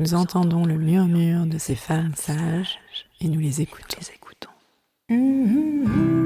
Nous 0.00 0.14
entendons 0.14 0.64
le 0.64 0.78
murmure 0.78 1.44
de 1.44 1.58
ces 1.58 1.74
femmes 1.74 2.14
sages 2.16 2.78
et 3.20 3.28
nous 3.28 3.38
les 3.38 3.60
écoutons. 3.60 4.00
Paul 5.08 6.19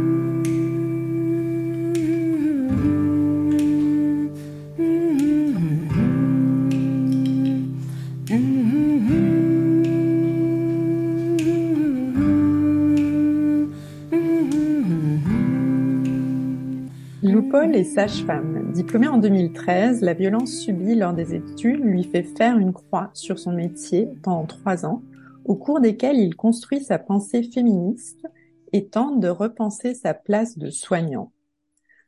est 17.74 17.82
sage-femme. 17.82 18.70
Diplômée 18.72 19.08
en 19.08 19.18
2013, 19.18 20.00
la 20.00 20.14
violence 20.14 20.52
subie 20.52 20.94
lors 20.94 21.12
des 21.12 21.34
études 21.34 21.82
lui 21.82 22.04
fait 22.04 22.22
faire 22.22 22.56
une 22.56 22.72
croix 22.72 23.10
sur 23.14 23.36
son 23.36 23.50
métier 23.50 24.08
pendant 24.22 24.46
trois 24.46 24.86
ans, 24.86 25.02
au 25.44 25.56
cours 25.56 25.80
desquels 25.80 26.18
il 26.18 26.36
construit 26.36 26.84
sa 26.84 27.00
pensée 27.00 27.42
féministe 27.42 28.28
et 28.72 28.86
tente 28.86 29.18
de 29.18 29.28
repenser 29.28 29.94
sa 29.94 30.14
place 30.14 30.56
de 30.56 30.70
soignant. 30.70 31.32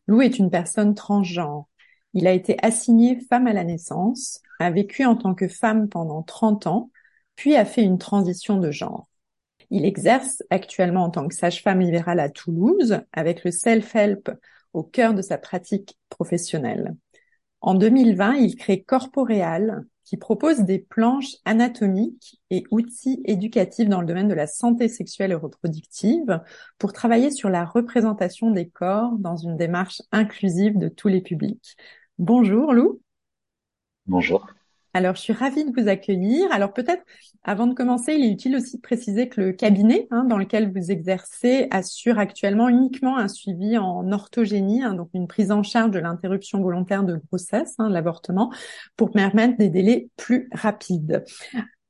Lou 0.07 0.23
est 0.23 0.39
une 0.39 0.51
personne 0.51 0.95
transgenre. 0.95 1.67
Il 2.15 2.29
a 2.29 2.33
été 2.33 2.57
assigné 2.63 3.19
femme 3.29 3.49
à 3.49 3.53
la 3.53 3.65
naissance, 3.65 4.43
a 4.61 4.71
vécu 4.71 5.05
en 5.05 5.17
tant 5.17 5.35
que 5.35 5.49
femme 5.49 5.89
pendant 5.89 6.23
30 6.23 6.69
ans, 6.69 6.91
puis 7.35 7.57
a 7.57 7.65
fait 7.65 7.83
une 7.83 7.99
transition 7.99 8.59
de 8.59 8.71
genre. 8.71 9.09
Il 9.71 9.85
exerce 9.85 10.45
actuellement 10.49 11.03
en 11.03 11.11
tant 11.11 11.27
que 11.27 11.35
sage-femme 11.35 11.81
libérale 11.81 12.21
à 12.21 12.29
Toulouse 12.29 13.01
avec 13.13 13.43
le 13.43 13.51
self-help 13.51 14.31
au 14.77 14.83
cœur 14.83 15.15
de 15.15 15.23
sa 15.23 15.39
pratique 15.39 15.99
professionnelle. 16.11 16.95
En 17.63 17.75
2020, 17.75 18.35
il 18.35 18.57
crée 18.57 18.83
Corporeal, 18.83 19.87
qui 20.05 20.19
propose 20.19 20.61
des 20.61 20.79
planches 20.79 21.37
anatomiques 21.45 22.41
et 22.51 22.65
outils 22.71 23.23
éducatifs 23.25 23.89
dans 23.89 24.01
le 24.01 24.07
domaine 24.07 24.29
de 24.29 24.35
la 24.35 24.47
santé 24.47 24.89
sexuelle 24.89 25.33
et 25.33 25.35
reproductive 25.35 26.41
pour 26.79 26.93
travailler 26.93 27.31
sur 27.31 27.49
la 27.49 27.65
représentation 27.65 28.51
des 28.51 28.69
corps 28.69 29.13
dans 29.19 29.37
une 29.37 29.57
démarche 29.57 30.03
inclusive 30.13 30.79
de 30.79 30.89
tous 30.89 31.09
les 31.09 31.23
publics. 31.23 31.77
Bonjour 32.19 32.73
Lou. 32.73 33.01
Bonjour. 34.05 34.47
Alors, 34.97 35.15
je 35.15 35.21
suis 35.21 35.35
ravie 35.35 35.67
de 35.67 35.79
vous 35.79 35.89
accueillir. 35.89 36.51
Alors, 36.53 36.73
peut-être, 36.73 37.03
avant 37.45 37.67
de 37.67 37.75
commencer, 37.75 38.15
il 38.15 38.25
est 38.25 38.33
utile 38.33 38.57
aussi 38.57 38.79
de 38.79 38.81
préciser 38.81 39.29
que 39.29 39.43
le 39.43 39.53
cabinet 39.53 40.09
hein, 40.11 40.25
dans 40.25 40.39
lequel 40.39 40.73
vous 40.73 40.91
exercez 40.91 41.69
assure 41.71 42.19
actuellement 42.19 42.71
uniquement 42.71 43.19
un 43.19 43.29
suivi 43.29 43.77
en 43.77 44.11
orthogénie, 44.11 44.83
hein, 44.83 44.95
donc 44.95 45.11
une 45.13 45.27
prise 45.27 45.53
en 45.53 45.63
charge 45.63 45.91
de 45.91 45.99
l'interruption 45.99 46.63
volontaire 46.63 47.05
de 47.05 47.21
grossesse, 47.29 47.75
hein, 47.79 47.91
l'avortement, 47.91 48.51
pour 48.97 49.11
permettre 49.11 49.59
des 49.59 49.69
délais 49.69 50.09
plus 50.17 50.49
rapides. 50.51 51.27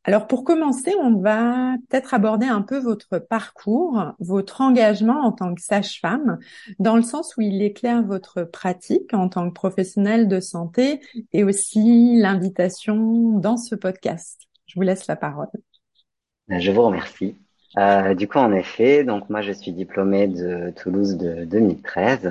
Alors 0.08 0.28
pour 0.28 0.44
commencer, 0.44 0.92
on 1.02 1.16
va 1.16 1.74
peut-être 1.90 2.14
aborder 2.14 2.46
un 2.46 2.62
peu 2.62 2.78
votre 2.78 3.18
parcours, 3.18 4.12
votre 4.20 4.60
engagement 4.60 5.24
en 5.24 5.32
tant 5.32 5.52
que 5.52 5.60
sage-femme, 5.60 6.38
dans 6.78 6.94
le 6.94 7.02
sens 7.02 7.36
où 7.36 7.40
il 7.40 7.60
éclaire 7.60 8.04
votre 8.04 8.44
pratique 8.44 9.12
en 9.14 9.28
tant 9.28 9.48
que 9.48 9.52
professionnelle 9.52 10.28
de 10.28 10.38
santé 10.38 11.00
et 11.32 11.42
aussi 11.42 12.20
l'invitation 12.20 13.38
dans 13.40 13.56
ce 13.56 13.74
podcast. 13.74 14.42
Je 14.66 14.76
vous 14.76 14.82
laisse 14.82 15.08
la 15.08 15.16
parole. 15.16 15.48
Je 16.48 16.70
vous 16.70 16.82
remercie. 16.82 17.36
Euh, 17.76 18.14
du 18.14 18.28
coup, 18.28 18.38
en 18.38 18.52
effet, 18.52 19.02
donc 19.02 19.28
moi 19.28 19.42
je 19.42 19.50
suis 19.50 19.72
diplômée 19.72 20.28
de 20.28 20.72
Toulouse 20.76 21.16
de 21.16 21.44
2013. 21.46 22.30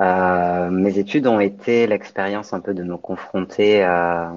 Euh, 0.00 0.70
mes 0.70 0.96
études 0.96 1.26
ont 1.26 1.40
été 1.40 1.88
l'expérience 1.88 2.52
un 2.52 2.60
peu 2.60 2.72
de 2.72 2.84
me 2.84 2.96
confronter 2.96 3.82
à 3.82 4.32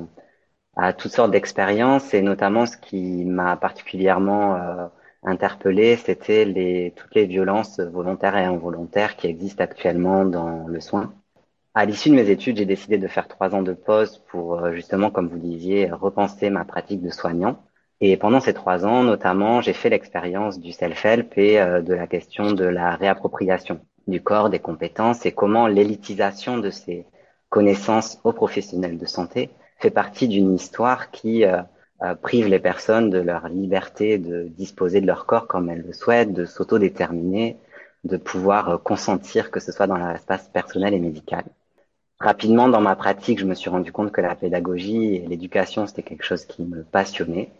à 0.77 0.93
toutes 0.93 1.11
sortes 1.11 1.31
d'expériences 1.31 2.13
et 2.13 2.21
notamment 2.21 2.65
ce 2.67 2.77
qui 2.77 3.25
m'a 3.25 3.57
particulièrement 3.57 4.55
euh, 4.55 4.87
interpellé, 5.23 5.95
c'était 5.97 6.45
les, 6.45 6.93
toutes 6.95 7.15
les 7.15 7.25
violences 7.25 7.79
volontaires 7.79 8.37
et 8.37 8.45
involontaires 8.45 9.15
qui 9.15 9.27
existent 9.27 9.63
actuellement 9.63 10.23
dans 10.23 10.67
le 10.67 10.79
soin. 10.79 11.13
À 11.73 11.85
l'issue 11.85 12.09
de 12.09 12.15
mes 12.15 12.29
études, 12.29 12.57
j'ai 12.57 12.65
décidé 12.65 12.97
de 12.99 13.07
faire 13.07 13.27
trois 13.27 13.55
ans 13.55 13.63
de 13.63 13.73
pause 13.73 14.23
pour 14.29 14.59
euh, 14.59 14.71
justement, 14.73 15.09
comme 15.09 15.27
vous 15.27 15.39
disiez, 15.39 15.91
repenser 15.91 16.49
ma 16.51 16.63
pratique 16.63 17.01
de 17.01 17.09
soignant. 17.09 17.57
Et 17.99 18.15
pendant 18.15 18.39
ces 18.39 18.53
trois 18.53 18.85
ans, 18.85 19.01
notamment, 19.01 19.61
j'ai 19.61 19.73
fait 19.73 19.89
l'expérience 19.89 20.59
du 20.59 20.71
self-help 20.71 21.37
et 21.37 21.59
euh, 21.59 21.81
de 21.81 21.95
la 21.95 22.05
question 22.05 22.51
de 22.51 22.65
la 22.65 22.95
réappropriation 22.95 23.79
du 24.07 24.21
corps, 24.21 24.51
des 24.51 24.59
compétences 24.59 25.25
et 25.25 25.31
comment 25.31 25.67
l'élitisation 25.67 26.59
de 26.59 26.69
ces 26.69 27.07
connaissances 27.49 28.19
aux 28.23 28.33
professionnels 28.33 28.99
de 28.99 29.05
santé 29.05 29.49
fait 29.79 29.91
partie 29.91 30.27
d'une 30.27 30.55
histoire 30.55 31.11
qui 31.11 31.45
euh, 31.45 31.61
euh, 32.01 32.15
prive 32.15 32.47
les 32.47 32.59
personnes 32.59 33.09
de 33.09 33.19
leur 33.19 33.47
liberté 33.49 34.17
de 34.17 34.43
disposer 34.43 35.01
de 35.01 35.07
leur 35.07 35.25
corps 35.25 35.47
comme 35.47 35.69
elles 35.69 35.83
le 35.85 35.93
souhaitent, 35.93 36.33
de 36.33 36.45
s'autodéterminer, 36.45 37.57
de 38.03 38.17
pouvoir 38.17 38.69
euh, 38.69 38.77
consentir 38.77 39.51
que 39.51 39.59
ce 39.59 39.71
soit 39.71 39.87
dans 39.87 39.97
l'espace 39.97 40.47
personnel 40.49 40.93
et 40.93 40.99
médical. 40.99 41.43
Rapidement, 42.19 42.67
dans 42.67 42.81
ma 42.81 42.95
pratique, 42.95 43.39
je 43.39 43.45
me 43.45 43.53
suis 43.53 43.69
rendu 43.69 43.91
compte 43.91 44.11
que 44.11 44.21
la 44.21 44.35
pédagogie 44.35 45.15
et 45.15 45.27
l'éducation, 45.27 45.85
c'était 45.85 46.01
quelque 46.01 46.23
chose 46.25 46.45
qui 46.45 46.63
me 46.63 46.83
passionnait. 46.83 47.51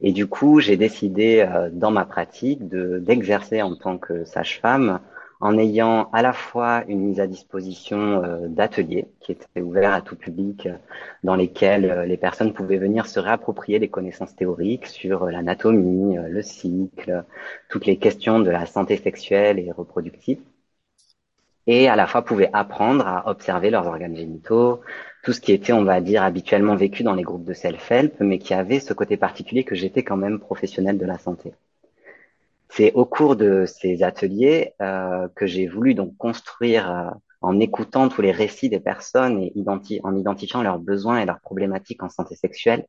Et 0.00 0.12
du 0.12 0.28
coup, 0.28 0.60
j'ai 0.60 0.76
décidé 0.76 1.48
dans 1.72 1.90
ma 1.90 2.04
pratique 2.04 2.68
de 2.68 2.98
d'exercer 2.98 3.62
en 3.62 3.74
tant 3.74 3.98
que 3.98 4.24
sage-femme 4.24 5.00
en 5.44 5.58
ayant 5.58 6.08
à 6.12 6.22
la 6.22 6.32
fois 6.32 6.84
une 6.88 7.00
mise 7.00 7.20
à 7.20 7.26
disposition 7.26 8.24
euh, 8.24 8.48
d'ateliers 8.48 9.08
qui 9.20 9.32
étaient 9.32 9.60
ouverts 9.60 9.92
à 9.92 10.00
tout 10.00 10.16
public, 10.16 10.64
euh, 10.64 10.78
dans 11.22 11.36
lesquels 11.36 11.84
euh, 11.84 12.06
les 12.06 12.16
personnes 12.16 12.54
pouvaient 12.54 12.78
venir 12.78 13.06
se 13.06 13.20
réapproprier 13.20 13.78
les 13.78 13.90
connaissances 13.90 14.34
théoriques 14.34 14.86
sur 14.86 15.26
l'anatomie, 15.26 16.16
le 16.16 16.40
cycle, 16.40 17.24
toutes 17.68 17.84
les 17.84 17.98
questions 17.98 18.40
de 18.40 18.50
la 18.50 18.64
santé 18.64 18.96
sexuelle 18.96 19.58
et 19.58 19.70
reproductive, 19.70 20.40
et 21.66 21.88
à 21.88 21.96
la 21.96 22.06
fois 22.06 22.22
pouvaient 22.22 22.50
apprendre 22.54 23.06
à 23.06 23.28
observer 23.28 23.68
leurs 23.68 23.86
organes 23.86 24.16
génitaux, 24.16 24.80
tout 25.22 25.34
ce 25.34 25.42
qui 25.42 25.52
était, 25.52 25.74
on 25.74 25.84
va 25.84 26.00
dire, 26.00 26.22
habituellement 26.22 26.74
vécu 26.74 27.02
dans 27.02 27.14
les 27.14 27.22
groupes 27.22 27.44
de 27.44 27.52
self-help, 27.52 28.14
mais 28.20 28.38
qui 28.38 28.54
avait 28.54 28.80
ce 28.80 28.94
côté 28.94 29.18
particulier 29.18 29.64
que 29.64 29.74
j'étais 29.74 30.02
quand 30.04 30.16
même 30.16 30.38
professionnel 30.38 30.96
de 30.96 31.04
la 31.04 31.18
santé. 31.18 31.52
C'est 32.76 32.92
au 32.94 33.04
cours 33.04 33.36
de 33.36 33.66
ces 33.66 34.02
ateliers 34.02 34.72
euh, 34.82 35.28
que 35.36 35.46
j'ai 35.46 35.68
voulu 35.68 35.94
donc 35.94 36.16
construire 36.16 36.90
euh, 36.90 37.10
en 37.40 37.60
écoutant 37.60 38.08
tous 38.08 38.20
les 38.20 38.32
récits 38.32 38.68
des 38.68 38.80
personnes 38.80 39.40
et 39.40 39.52
en 40.02 40.16
identifiant 40.16 40.60
leurs 40.60 40.80
besoins 40.80 41.18
et 41.18 41.24
leurs 41.24 41.38
problématiques 41.38 42.02
en 42.02 42.08
santé 42.08 42.34
sexuelle. 42.34 42.86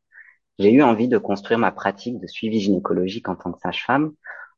J'ai 0.58 0.72
eu 0.72 0.82
envie 0.82 1.08
de 1.08 1.20
construire 1.20 1.60
ma 1.60 1.72
pratique 1.72 2.20
de 2.20 2.26
suivi 2.26 2.62
gynécologique 2.62 3.30
en 3.30 3.36
tant 3.36 3.52
que 3.52 3.60
sage-femme 3.60 4.14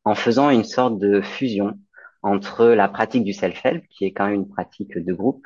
en 0.05 0.15
faisant 0.15 0.49
une 0.49 0.63
sorte 0.63 0.97
de 0.97 1.19
fusion 1.19 1.77
entre 2.23 2.67
la 2.67 2.87
pratique 2.87 3.25
du 3.25 3.33
self-help, 3.33 3.85
qui 3.89 4.05
est 4.05 4.13
quand 4.13 4.27
même 4.27 4.35
une 4.35 4.47
pratique 4.47 4.97
de 4.97 5.13
groupe, 5.13 5.45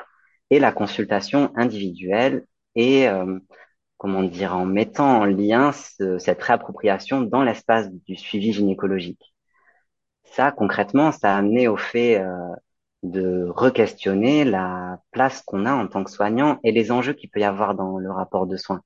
et 0.52 0.59
la 0.59 0.72
consultation 0.72 1.52
individuelle 1.56 2.46
et 2.75 3.09
euh, 3.09 3.40
comment 3.97 4.22
dire 4.22 4.56
en 4.56 4.66
mettant 4.66 5.22
en 5.22 5.25
lien 5.25 5.72
cette 5.72 6.44
réappropriation 6.44 7.22
dans 7.22 7.44
l'espace 7.44 7.91
du 7.91 8.16
suivi 8.16 8.53
gynécologique 8.53 9.31
ça, 10.31 10.52
concrètement, 10.52 11.12
ça 11.12 11.36
a 11.36 11.38
amené 11.38 11.68
au 11.68 11.78
fait 11.78 12.19
euh, 12.19 12.28
de 13.03 13.47
re-questionner 13.50 14.46
la 14.46 15.00
place 15.12 15.42
qu'on 15.42 15.66
a 15.66 15.74
en 15.74 15.88
tant 15.88 16.03
que 16.03 16.12
soignant 16.12 16.59
et 16.64 16.72
les 16.72 16.92
enjeux 16.92 17.14
qu'il 17.14 17.30
peut 17.30 17.42
y 17.42 17.44
avoir 17.44 17.75
dans 17.75 17.97
le 17.97 18.12
rapport 18.12 18.47
de 18.47 18.58
soins. 18.58 18.81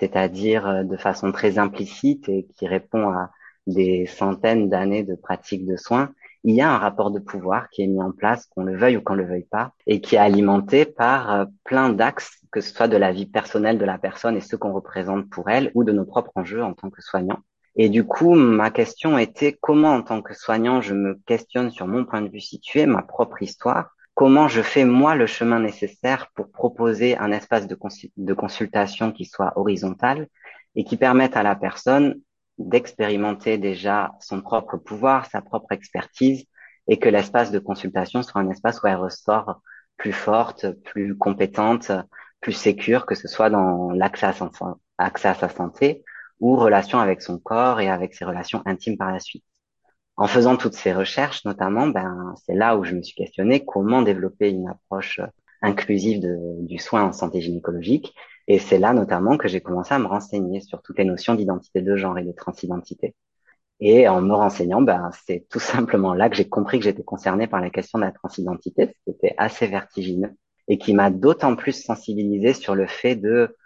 C'est-à-dire 0.00 0.66
euh, 0.66 0.84
de 0.84 0.96
façon 0.96 1.32
très 1.32 1.58
implicite 1.58 2.28
et 2.28 2.46
qui 2.56 2.66
répond 2.66 3.10
à 3.10 3.30
des 3.66 4.06
centaines 4.06 4.68
d'années 4.70 5.04
de 5.04 5.14
pratique 5.14 5.66
de 5.66 5.76
soins, 5.76 6.12
il 6.44 6.54
y 6.54 6.60
a 6.62 6.72
un 6.72 6.78
rapport 6.78 7.10
de 7.10 7.18
pouvoir 7.18 7.68
qui 7.68 7.82
est 7.82 7.86
mis 7.86 8.00
en 8.00 8.12
place, 8.12 8.46
qu'on 8.46 8.62
le 8.64 8.76
veuille 8.76 8.96
ou 8.96 9.02
qu'on 9.02 9.14
le 9.14 9.26
veuille 9.26 9.46
pas, 9.50 9.72
et 9.86 10.00
qui 10.00 10.14
est 10.14 10.18
alimenté 10.18 10.86
par 10.86 11.32
euh, 11.32 11.44
plein 11.64 11.90
d'axes, 11.90 12.38
que 12.50 12.60
ce 12.60 12.72
soit 12.72 12.88
de 12.88 12.96
la 12.96 13.12
vie 13.12 13.26
personnelle 13.26 13.78
de 13.78 13.84
la 13.84 13.98
personne 13.98 14.36
et 14.36 14.40
ce 14.40 14.56
qu'on 14.56 14.72
représente 14.72 15.28
pour 15.28 15.50
elle, 15.50 15.70
ou 15.74 15.84
de 15.84 15.92
nos 15.92 16.06
propres 16.06 16.32
enjeux 16.36 16.62
en 16.62 16.74
tant 16.74 16.90
que 16.90 17.02
soignant. 17.02 17.40
Et 17.80 17.88
du 17.88 18.04
coup, 18.04 18.34
ma 18.34 18.70
question 18.72 19.18
était 19.18 19.52
comment, 19.52 19.94
en 19.94 20.02
tant 20.02 20.20
que 20.20 20.34
soignant, 20.34 20.80
je 20.80 20.94
me 20.94 21.14
questionne 21.26 21.70
sur 21.70 21.86
mon 21.86 22.04
point 22.04 22.22
de 22.22 22.28
vue 22.28 22.40
situé, 22.40 22.86
ma 22.86 23.02
propre 23.02 23.40
histoire, 23.40 23.94
comment 24.14 24.48
je 24.48 24.62
fais 24.62 24.84
moi 24.84 25.14
le 25.14 25.26
chemin 25.26 25.60
nécessaire 25.60 26.26
pour 26.34 26.50
proposer 26.50 27.16
un 27.18 27.30
espace 27.30 27.68
de, 27.68 28.34
consultation 28.34 29.12
qui 29.12 29.26
soit 29.26 29.52
horizontal 29.56 30.26
et 30.74 30.82
qui 30.82 30.96
permette 30.96 31.36
à 31.36 31.44
la 31.44 31.54
personne 31.54 32.20
d'expérimenter 32.58 33.58
déjà 33.58 34.10
son 34.18 34.42
propre 34.42 34.76
pouvoir, 34.76 35.26
sa 35.26 35.40
propre 35.40 35.70
expertise, 35.70 36.46
et 36.88 36.98
que 36.98 37.08
l'espace 37.08 37.52
de 37.52 37.60
consultation 37.60 38.24
soit 38.24 38.40
un 38.40 38.50
espace 38.50 38.82
où 38.82 38.88
elle 38.88 38.96
ressort 38.96 39.60
plus 39.96 40.12
forte, 40.12 40.66
plus 40.84 41.16
compétente, 41.16 41.92
plus 42.40 42.54
sécure, 42.54 43.06
que 43.06 43.14
ce 43.14 43.28
soit 43.28 43.50
dans 43.50 43.92
l'accès 43.92 44.26
à 44.98 45.34
sa 45.34 45.48
santé 45.48 46.02
ou 46.40 46.56
relation 46.56 46.98
avec 46.98 47.22
son 47.22 47.38
corps 47.38 47.80
et 47.80 47.88
avec 47.88 48.14
ses 48.14 48.24
relations 48.24 48.62
intimes 48.66 48.96
par 48.96 49.12
la 49.12 49.20
suite. 49.20 49.44
En 50.16 50.26
faisant 50.26 50.56
toutes 50.56 50.74
ces 50.74 50.92
recherches, 50.92 51.44
notamment, 51.44 51.86
ben, 51.86 52.34
c'est 52.44 52.54
là 52.54 52.76
où 52.76 52.84
je 52.84 52.94
me 52.94 53.02
suis 53.02 53.14
questionné 53.14 53.64
comment 53.64 54.02
développer 54.02 54.50
une 54.50 54.68
approche 54.68 55.20
inclusive 55.62 56.20
de, 56.20 56.36
du 56.66 56.78
soin 56.78 57.04
en 57.04 57.12
santé 57.12 57.40
gynécologique. 57.40 58.14
Et 58.48 58.58
c'est 58.58 58.78
là 58.78 58.92
notamment 58.92 59.36
que 59.36 59.48
j'ai 59.48 59.60
commencé 59.60 59.94
à 59.94 59.98
me 59.98 60.06
renseigner 60.06 60.60
sur 60.60 60.82
toutes 60.82 60.98
les 60.98 61.04
notions 61.04 61.34
d'identité 61.34 61.82
de 61.82 61.96
genre 61.96 62.18
et 62.18 62.24
de 62.24 62.32
transidentité. 62.32 63.14
Et 63.80 64.08
en 64.08 64.20
me 64.22 64.34
renseignant, 64.34 64.82
ben, 64.82 65.10
c'est 65.26 65.46
tout 65.48 65.60
simplement 65.60 66.14
là 66.14 66.28
que 66.28 66.36
j'ai 66.36 66.48
compris 66.48 66.78
que 66.78 66.84
j'étais 66.84 67.04
concerné 67.04 67.46
par 67.46 67.60
la 67.60 67.70
question 67.70 67.98
de 67.98 68.04
la 68.04 68.12
transidentité, 68.12 68.86
ce 68.86 68.92
qui 69.04 69.10
était 69.10 69.34
assez 69.38 69.66
vertigineux 69.66 70.34
et 70.68 70.78
qui 70.78 70.94
m'a 70.94 71.10
d'autant 71.10 71.56
plus 71.56 71.72
sensibilisé 71.72 72.52
sur 72.52 72.74
le 72.74 72.86
fait 72.86 73.16
de, 73.16 73.56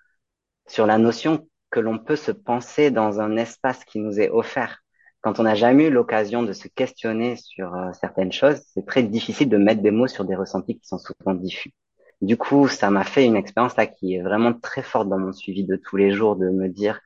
sur 0.69 0.87
la 0.87 0.99
notion 0.99 1.49
que 1.73 1.81
l'on 1.81 1.99
peut 1.99 2.17
se 2.17 2.31
penser 2.31 2.93
dans 2.93 3.21
un 3.21 3.37
espace 3.37 3.85
qui 3.85 3.99
nous 3.99 4.21
est 4.21 4.31
offert. 4.31 4.79
Quand 5.23 5.41
on 5.41 5.45
n'a 5.45 5.55
jamais 5.57 5.87
eu 5.89 5.91
l'occasion 5.91 6.43
de 6.45 6.53
se 6.53 6.69
questionner 6.69 7.37
sur 7.37 7.75
euh, 7.75 7.93
certaines 7.95 8.33
choses, 8.33 8.61
c'est 8.75 8.87
très 8.87 9.03
difficile 9.03 9.49
de 9.49 9.57
mettre 9.57 9.83
des 9.83 9.91
mots 9.91 10.07
sur 10.07 10.25
des 10.25 10.37
ressentis 10.37 10.79
qui 10.79 10.87
sont 10.87 10.99
souvent 10.99 11.35
diffus. 11.35 11.73
Du 12.21 12.37
coup, 12.37 12.69
ça 12.69 12.91
m'a 12.91 13.05
fait 13.05 13.25
une 13.25 13.37
expérience 13.37 13.77
là 13.77 13.87
qui 13.87 14.15
est 14.15 14.23
vraiment 14.23 14.53
très 14.53 14.83
forte 14.83 15.09
dans 15.09 15.19
mon 15.19 15.33
suivi 15.33 15.65
de 15.65 15.77
tous 15.77 15.97
les 15.97 16.13
jours, 16.13 16.37
de 16.37 16.49
me 16.51 16.69
dire 16.69 17.01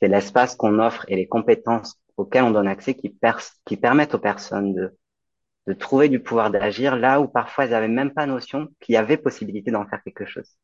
c'est 0.00 0.08
l'espace 0.08 0.54
qu'on 0.56 0.78
offre 0.78 1.04
et 1.08 1.16
les 1.16 1.28
compétences 1.28 2.00
auxquelles 2.16 2.44
on 2.44 2.50
donne 2.52 2.68
accès 2.68 2.94
qui, 2.94 3.18
qui 3.66 3.76
permettent 3.76 4.14
aux 4.14 4.18
personnes 4.18 4.74
de, 4.74 4.96
de 5.66 5.72
trouver 5.74 6.08
du 6.08 6.20
pouvoir 6.20 6.50
d'agir 6.50 6.96
là 6.96 7.20
où 7.20 7.28
parfois 7.28 7.64
elles 7.64 7.70
n'avaient 7.70 7.88
même 7.88 8.12
pas 8.12 8.26
notion 8.26 8.68
qu'il 8.80 8.94
y 8.94 8.98
avait 8.98 9.16
possibilité 9.16 9.70
d'en 9.70 9.86
faire 9.86 10.02
quelque 10.02 10.26
chose. 10.26 10.56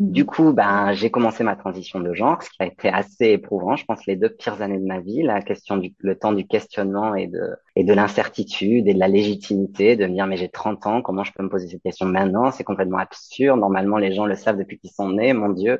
Du 0.00 0.24
coup, 0.24 0.54
ben, 0.54 0.94
j'ai 0.94 1.10
commencé 1.10 1.44
ma 1.44 1.56
transition 1.56 2.00
de 2.00 2.14
genre, 2.14 2.42
ce 2.42 2.48
qui 2.48 2.56
a 2.60 2.66
été 2.66 2.88
assez 2.88 3.26
éprouvant. 3.32 3.76
Je 3.76 3.84
pense 3.84 4.06
les 4.06 4.16
deux 4.16 4.30
pires 4.30 4.62
années 4.62 4.78
de 4.78 4.86
ma 4.86 4.98
vie, 4.98 5.22
la 5.22 5.42
question 5.42 5.76
du 5.76 5.94
le 5.98 6.18
temps 6.18 6.32
du 6.32 6.46
questionnement 6.46 7.14
et 7.14 7.26
de 7.26 7.38
et 7.76 7.84
de 7.84 7.92
l'incertitude 7.92 8.88
et 8.88 8.94
de 8.94 8.98
la 8.98 9.08
légitimité, 9.08 9.96
de 9.96 10.06
me 10.06 10.14
dire 10.14 10.26
mais 10.26 10.38
j'ai 10.38 10.48
30 10.48 10.86
ans, 10.86 11.02
comment 11.02 11.22
je 11.22 11.32
peux 11.34 11.42
me 11.42 11.50
poser 11.50 11.68
cette 11.68 11.82
question 11.82 12.06
maintenant? 12.06 12.50
C'est 12.50 12.64
complètement 12.64 12.96
absurde. 12.96 13.60
Normalement, 13.60 13.98
les 13.98 14.14
gens 14.14 14.24
le 14.24 14.36
savent 14.36 14.56
depuis 14.56 14.78
qu'ils 14.78 14.90
sont 14.90 15.10
nés. 15.10 15.34
Mon 15.34 15.50
Dieu, 15.50 15.78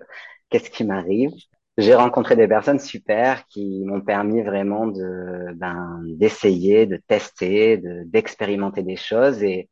qu'est-ce 0.50 0.68
qui 0.70 0.84
m'arrive? 0.84 1.30
J'ai 1.78 1.94
rencontré 1.94 2.36
des 2.36 2.46
personnes 2.46 2.78
super 2.78 3.46
qui 3.46 3.82
m'ont 3.86 4.02
permis 4.02 4.42
vraiment 4.42 4.86
de 4.86 5.54
ben 5.54 6.02
d'essayer, 6.04 6.84
de 6.84 6.96
tester, 7.06 7.78
de 7.78 8.02
d'expérimenter 8.04 8.82
des 8.82 8.96
choses 8.96 9.42
et 9.42 9.70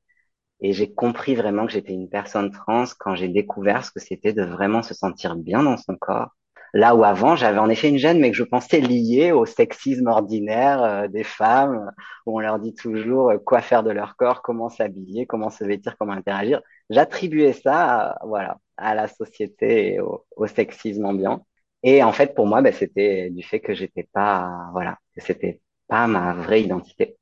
et 0.60 0.72
j'ai 0.72 0.93
compris 0.93 1.34
vraiment 1.34 1.66
que 1.66 1.72
j'étais 1.72 1.93
une 1.93 2.08
personne 2.08 2.50
trans 2.50 2.84
quand 2.99 3.14
j'ai 3.14 3.28
découvert 3.28 3.84
ce 3.84 3.93
que 3.93 4.00
c'était 4.00 4.32
de 4.32 4.43
vraiment 4.44 4.82
se 4.82 4.94
sentir 4.94 5.37
bien 5.37 5.62
dans 5.62 5.76
son 5.76 5.96
corps. 5.96 6.31
Là 6.75 6.94
où 6.94 7.05
avant, 7.05 7.34
j'avais 7.37 7.58
en 7.58 7.70
effet 7.70 7.88
une 7.88 7.99
gêne, 7.99 8.20
mais 8.20 8.31
que 8.31 8.37
je 8.37 8.44
pensais 8.44 8.81
liée 8.81 9.32
au 9.32 9.46
sexisme 9.46 10.06
ordinaire 10.08 10.82
euh, 10.82 11.08
des 11.08 11.25
femmes, 11.25 11.90
où 12.26 12.37
on 12.37 12.40
leur 12.40 12.58
dit 12.58 12.75
toujours 12.75 13.31
euh, 13.31 13.38
quoi 13.38 13.62
faire 13.62 13.82
de 13.82 13.90
leur 13.90 14.16
corps, 14.16 14.43
comment 14.43 14.69
s'habiller, 14.69 15.26
comment 15.26 15.50
se 15.50 15.64
vêtir, 15.64 15.96
comment 15.99 16.12
interagir. 16.12 16.61
J'attribuais 16.90 17.52
ça, 17.54 18.11
à, 18.11 18.26
voilà, 18.26 18.58
à 18.76 18.94
la 18.94 19.08
société 19.08 19.94
et 19.94 20.00
au, 20.00 20.46
sexisme 20.46 21.06
ambiant. 21.06 21.46
Et 21.82 22.02
en 22.02 22.12
fait, 22.12 22.34
pour 22.34 22.46
moi, 22.46 22.61
ben, 22.62 22.72
c'était 22.72 23.31
du 23.31 23.43
fait 23.43 23.61
que 23.61 23.75
j'étais 23.75 24.08
pas, 24.12 24.69
voilà, 24.72 24.99
que 25.14 25.22
c'était 25.22 25.61
pas 25.88 26.06
ma 26.06 26.34
vraie 26.34 26.62
identité. 26.62 27.17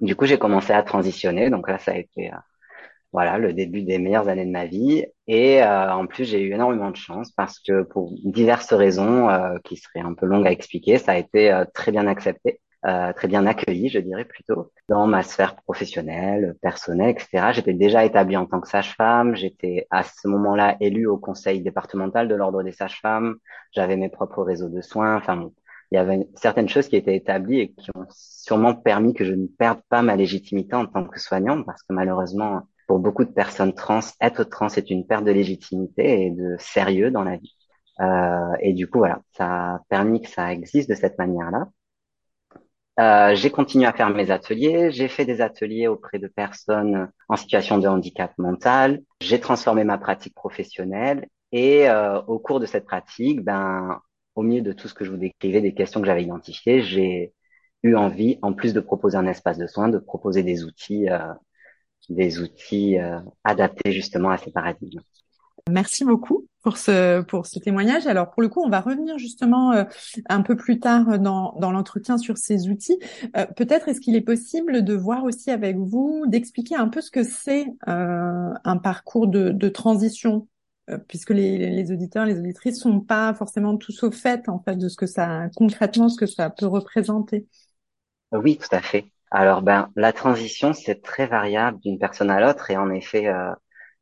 Du 0.00 0.14
coup, 0.16 0.26
j'ai 0.26 0.38
commencé 0.38 0.72
à 0.72 0.82
transitionner. 0.82 1.50
Donc 1.50 1.68
là, 1.68 1.78
ça 1.78 1.92
a 1.92 1.96
été 1.96 2.32
euh, 2.32 2.36
voilà 3.12 3.38
le 3.38 3.52
début 3.52 3.82
des 3.82 3.98
meilleures 3.98 4.28
années 4.28 4.44
de 4.46 4.50
ma 4.50 4.66
vie. 4.66 5.06
Et 5.26 5.62
euh, 5.62 5.92
en 5.92 6.06
plus, 6.06 6.24
j'ai 6.24 6.42
eu 6.42 6.52
énormément 6.52 6.90
de 6.90 6.96
chance 6.96 7.32
parce 7.32 7.58
que 7.60 7.82
pour 7.82 8.12
diverses 8.24 8.72
raisons 8.72 9.28
euh, 9.30 9.58
qui 9.64 9.76
seraient 9.76 10.00
un 10.00 10.14
peu 10.14 10.26
longues 10.26 10.46
à 10.46 10.52
expliquer, 10.52 10.98
ça 10.98 11.12
a 11.12 11.18
été 11.18 11.62
très 11.74 11.92
bien 11.92 12.06
accepté. 12.06 12.60
très 13.16 13.28
bien 13.28 13.46
accueilli, 13.46 13.88
je 13.88 13.98
dirais 13.98 14.24
plutôt, 14.24 14.70
dans 14.88 15.06
ma 15.08 15.22
sphère 15.22 15.56
professionnelle, 15.56 16.56
personnelle, 16.62 17.10
etc. 17.10 17.52
J'étais 17.52 17.74
déjà 17.74 18.04
établie 18.04 18.36
en 18.36 18.46
tant 18.46 18.60
que 18.60 18.68
sage-femme. 18.68 19.34
J'étais 19.34 19.86
à 19.90 20.02
ce 20.04 20.28
moment-là 20.28 20.76
élue 20.80 21.06
au 21.08 21.18
conseil 21.18 21.62
départemental 21.62 22.28
de 22.28 22.34
l'ordre 22.34 22.62
des 22.62 22.72
sages-femmes. 22.72 23.36
J'avais 23.72 23.96
mes 23.96 24.08
propres 24.08 24.42
réseaux 24.44 24.68
de 24.68 24.82
soins. 24.82 25.16
Enfin, 25.16 25.50
il 25.90 25.96
y 25.96 25.98
avait 25.98 26.26
certaines 26.34 26.68
choses 26.68 26.88
qui 26.88 26.96
étaient 26.96 27.16
établies 27.16 27.60
et 27.60 27.72
qui 27.72 27.90
ont 27.94 28.06
sûrement 28.10 28.74
permis 28.74 29.14
que 29.14 29.24
je 29.24 29.34
ne 29.34 29.46
perde 29.46 29.80
pas 29.88 30.02
ma 30.02 30.16
légitimité 30.16 30.74
en 30.74 30.86
tant 30.86 31.04
que 31.04 31.20
soignante, 31.20 31.64
parce 31.64 31.82
que 31.82 31.92
malheureusement, 31.92 32.62
pour 32.86 32.98
beaucoup 32.98 33.24
de 33.24 33.30
personnes 33.32 33.74
trans, 33.74 34.00
être 34.20 34.44
trans 34.44 34.68
est 34.68 34.90
une 34.90 35.06
perte 35.06 35.24
de 35.24 35.32
légitimité 35.32 36.26
et 36.26 36.30
de 36.30 36.56
sérieux 36.58 37.10
dans 37.10 37.24
la 37.24 37.36
vie. 37.36 37.56
Euh, 38.00 38.52
et 38.60 38.72
du 38.72 38.88
coup, 38.88 38.98
voilà, 38.98 39.20
ça 39.32 39.74
a 39.74 39.80
permis 39.88 40.20
que 40.22 40.28
ça 40.28 40.52
existe 40.52 40.88
de 40.88 40.94
cette 40.94 41.18
manière-là. 41.18 41.68
Euh, 42.98 43.34
j'ai 43.34 43.50
continué 43.50 43.86
à 43.86 43.92
faire 43.92 44.08
mes 44.10 44.30
ateliers. 44.30 44.90
J'ai 44.90 45.08
fait 45.08 45.24
des 45.24 45.40
ateliers 45.40 45.86
auprès 45.86 46.18
de 46.18 46.28
personnes 46.28 47.10
en 47.28 47.36
situation 47.36 47.78
de 47.78 47.86
handicap 47.86 48.32
mental. 48.38 49.02
J'ai 49.20 49.40
transformé 49.40 49.84
ma 49.84 49.98
pratique 49.98 50.34
professionnelle 50.34 51.26
et 51.52 51.88
euh, 51.88 52.20
au 52.22 52.38
cours 52.38 52.60
de 52.60 52.66
cette 52.66 52.86
pratique, 52.86 53.42
ben, 53.42 54.00
au 54.36 54.42
milieu 54.42 54.62
de 54.62 54.72
tout 54.72 54.86
ce 54.86 54.94
que 54.94 55.04
je 55.04 55.10
vous 55.10 55.16
décrivais, 55.16 55.60
des 55.60 55.74
questions 55.74 56.00
que 56.00 56.06
j'avais 56.06 56.22
identifiées, 56.22 56.82
j'ai 56.82 57.32
eu 57.82 57.96
envie, 57.96 58.38
en 58.42 58.52
plus 58.52 58.74
de 58.74 58.80
proposer 58.80 59.16
un 59.16 59.26
espace 59.26 59.58
de 59.58 59.66
soins, 59.66 59.88
de 59.88 59.98
proposer 59.98 60.42
des 60.42 60.62
outils, 60.62 61.08
euh, 61.08 61.32
des 62.10 62.40
outils 62.40 62.98
euh, 62.98 63.18
adaptés 63.44 63.92
justement 63.92 64.30
à 64.30 64.36
ces 64.36 64.52
paradigmes. 64.52 65.00
Merci 65.70 66.04
beaucoup 66.04 66.46
pour 66.62 66.76
ce 66.76 67.22
pour 67.22 67.46
ce 67.46 67.58
témoignage. 67.58 68.06
Alors 68.06 68.30
pour 68.30 68.42
le 68.42 68.48
coup, 68.48 68.62
on 68.62 68.68
va 68.68 68.80
revenir 68.80 69.18
justement 69.18 69.72
euh, 69.72 69.84
un 70.28 70.42
peu 70.42 70.54
plus 70.54 70.78
tard 70.78 71.18
dans 71.18 71.56
dans 71.58 71.72
l'entretien 71.72 72.18
sur 72.18 72.36
ces 72.36 72.68
outils. 72.68 72.98
Peut-être 73.56 73.88
est-ce 73.88 74.00
qu'il 74.00 74.14
est 74.14 74.20
possible 74.20 74.84
de 74.84 74.94
voir 74.94 75.24
aussi 75.24 75.50
avec 75.50 75.76
vous, 75.76 76.24
d'expliquer 76.28 76.76
un 76.76 76.88
peu 76.88 77.00
ce 77.00 77.10
que 77.10 77.24
c'est 77.24 77.66
un 77.86 78.76
parcours 78.76 79.26
de, 79.26 79.50
de 79.50 79.68
transition 79.68 80.46
euh, 80.46 80.55
puisque 81.08 81.30
les, 81.30 81.58
les, 81.58 81.92
auditeurs, 81.92 82.26
les 82.26 82.38
auditrices 82.38 82.80
sont 82.80 83.00
pas 83.00 83.34
forcément 83.34 83.76
tous 83.76 84.02
au 84.04 84.10
fait 84.10 84.48
en 84.48 84.60
fait 84.60 84.76
de 84.76 84.88
ce 84.88 84.96
que 84.96 85.06
ça 85.06 85.48
concrètement 85.56 86.08
ce 86.08 86.18
que 86.18 86.26
ça 86.26 86.50
peut 86.50 86.66
représenter. 86.66 87.46
Oui, 88.32 88.58
tout 88.58 88.74
à 88.74 88.80
fait. 88.80 89.06
Alors 89.30 89.62
ben 89.62 89.90
la 89.96 90.12
transition 90.12 90.72
c'est 90.72 91.02
très 91.02 91.26
variable 91.26 91.80
d'une 91.80 91.98
personne 91.98 92.30
à 92.30 92.40
l'autre 92.40 92.70
et 92.70 92.76
en 92.76 92.90
effet 92.90 93.26
euh, 93.26 93.52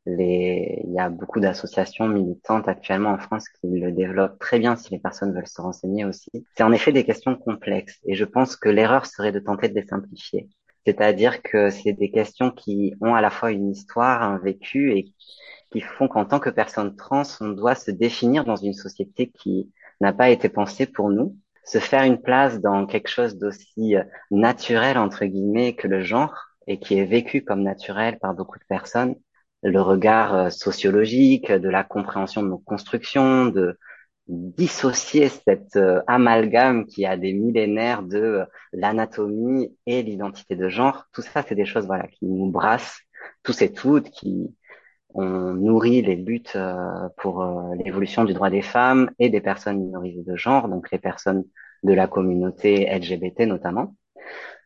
les 0.04 0.82
il 0.84 0.92
y 0.92 0.98
a 0.98 1.08
beaucoup 1.08 1.40
d'associations 1.40 2.06
militantes 2.08 2.68
actuellement 2.68 3.10
en 3.10 3.18
France 3.18 3.48
qui 3.48 3.68
le 3.68 3.90
développent 3.92 4.38
très 4.38 4.58
bien 4.58 4.76
si 4.76 4.90
les 4.90 4.98
personnes 4.98 5.34
veulent 5.34 5.46
se 5.46 5.62
renseigner 5.62 6.04
aussi. 6.04 6.30
C'est 6.56 6.62
en 6.62 6.72
effet 6.72 6.92
des 6.92 7.04
questions 7.04 7.36
complexes 7.36 7.98
et 8.04 8.14
je 8.14 8.24
pense 8.24 8.56
que 8.56 8.68
l'erreur 8.68 9.06
serait 9.06 9.32
de 9.32 9.38
tenter 9.38 9.68
de 9.68 9.74
les 9.74 9.86
simplifier. 9.86 10.50
C'est-à-dire 10.86 11.42
que 11.42 11.70
c'est 11.70 11.92
des 11.92 12.10
questions 12.10 12.50
qui 12.50 12.94
ont 13.00 13.14
à 13.14 13.20
la 13.20 13.30
fois 13.30 13.52
une 13.52 13.70
histoire, 13.70 14.22
un 14.22 14.38
vécu 14.38 14.92
et 14.92 15.12
qui 15.70 15.80
font 15.80 16.08
qu'en 16.08 16.24
tant 16.24 16.38
que 16.40 16.50
personne 16.50 16.94
trans, 16.94 17.22
on 17.40 17.48
doit 17.48 17.74
se 17.74 17.90
définir 17.90 18.44
dans 18.44 18.56
une 18.56 18.74
société 18.74 19.30
qui 19.30 19.72
n'a 20.00 20.12
pas 20.12 20.30
été 20.30 20.48
pensée 20.48 20.86
pour 20.86 21.10
nous, 21.10 21.36
se 21.64 21.78
faire 21.78 22.04
une 22.04 22.20
place 22.20 22.60
dans 22.60 22.86
quelque 22.86 23.08
chose 23.08 23.38
d'aussi 23.38 23.96
euh, 23.96 24.04
naturel, 24.30 24.98
entre 24.98 25.24
guillemets, 25.24 25.74
que 25.74 25.88
le 25.88 26.02
genre, 26.02 26.34
et 26.66 26.78
qui 26.78 26.98
est 26.98 27.04
vécu 27.04 27.42
comme 27.42 27.62
naturel 27.62 28.18
par 28.18 28.34
beaucoup 28.34 28.58
de 28.58 28.64
personnes, 28.68 29.16
le 29.62 29.80
regard 29.80 30.34
euh, 30.34 30.50
sociologique, 30.50 31.50
de 31.50 31.68
la 31.68 31.84
compréhension 31.84 32.42
de 32.42 32.48
nos 32.48 32.58
constructions, 32.58 33.46
de 33.46 33.78
dissocier 34.26 35.28
cette 35.28 35.76
euh, 35.76 36.00
amalgame 36.06 36.86
qui 36.86 37.04
a 37.04 37.16
des 37.16 37.32
millénaires 37.32 38.02
de 38.02 38.44
l'anatomie 38.72 39.76
et 39.86 40.02
l'identité 40.02 40.56
de 40.56 40.68
genre, 40.68 41.06
tout 41.12 41.22
ça, 41.22 41.42
c'est 41.46 41.54
des 41.54 41.66
choses 41.66 41.86
voilà 41.86 42.06
qui 42.06 42.26
nous 42.26 42.50
brassent 42.50 43.00
tous 43.42 43.60
et 43.62 43.72
toutes, 43.72 44.10
qui 44.10 44.54
on 45.14 45.54
nourrit 45.54 46.02
les 46.02 46.16
luttes 46.16 46.56
euh, 46.56 47.08
pour 47.18 47.42
euh, 47.42 47.74
l'évolution 47.84 48.24
du 48.24 48.34
droit 48.34 48.50
des 48.50 48.62
femmes 48.62 49.10
et 49.18 49.28
des 49.28 49.40
personnes 49.40 49.78
minorisées 49.78 50.24
de 50.24 50.36
genre, 50.36 50.68
donc 50.68 50.90
les 50.90 50.98
personnes 50.98 51.44
de 51.84 51.92
la 51.92 52.08
communauté 52.08 52.86
LGBT 52.86 53.40
notamment. 53.40 53.94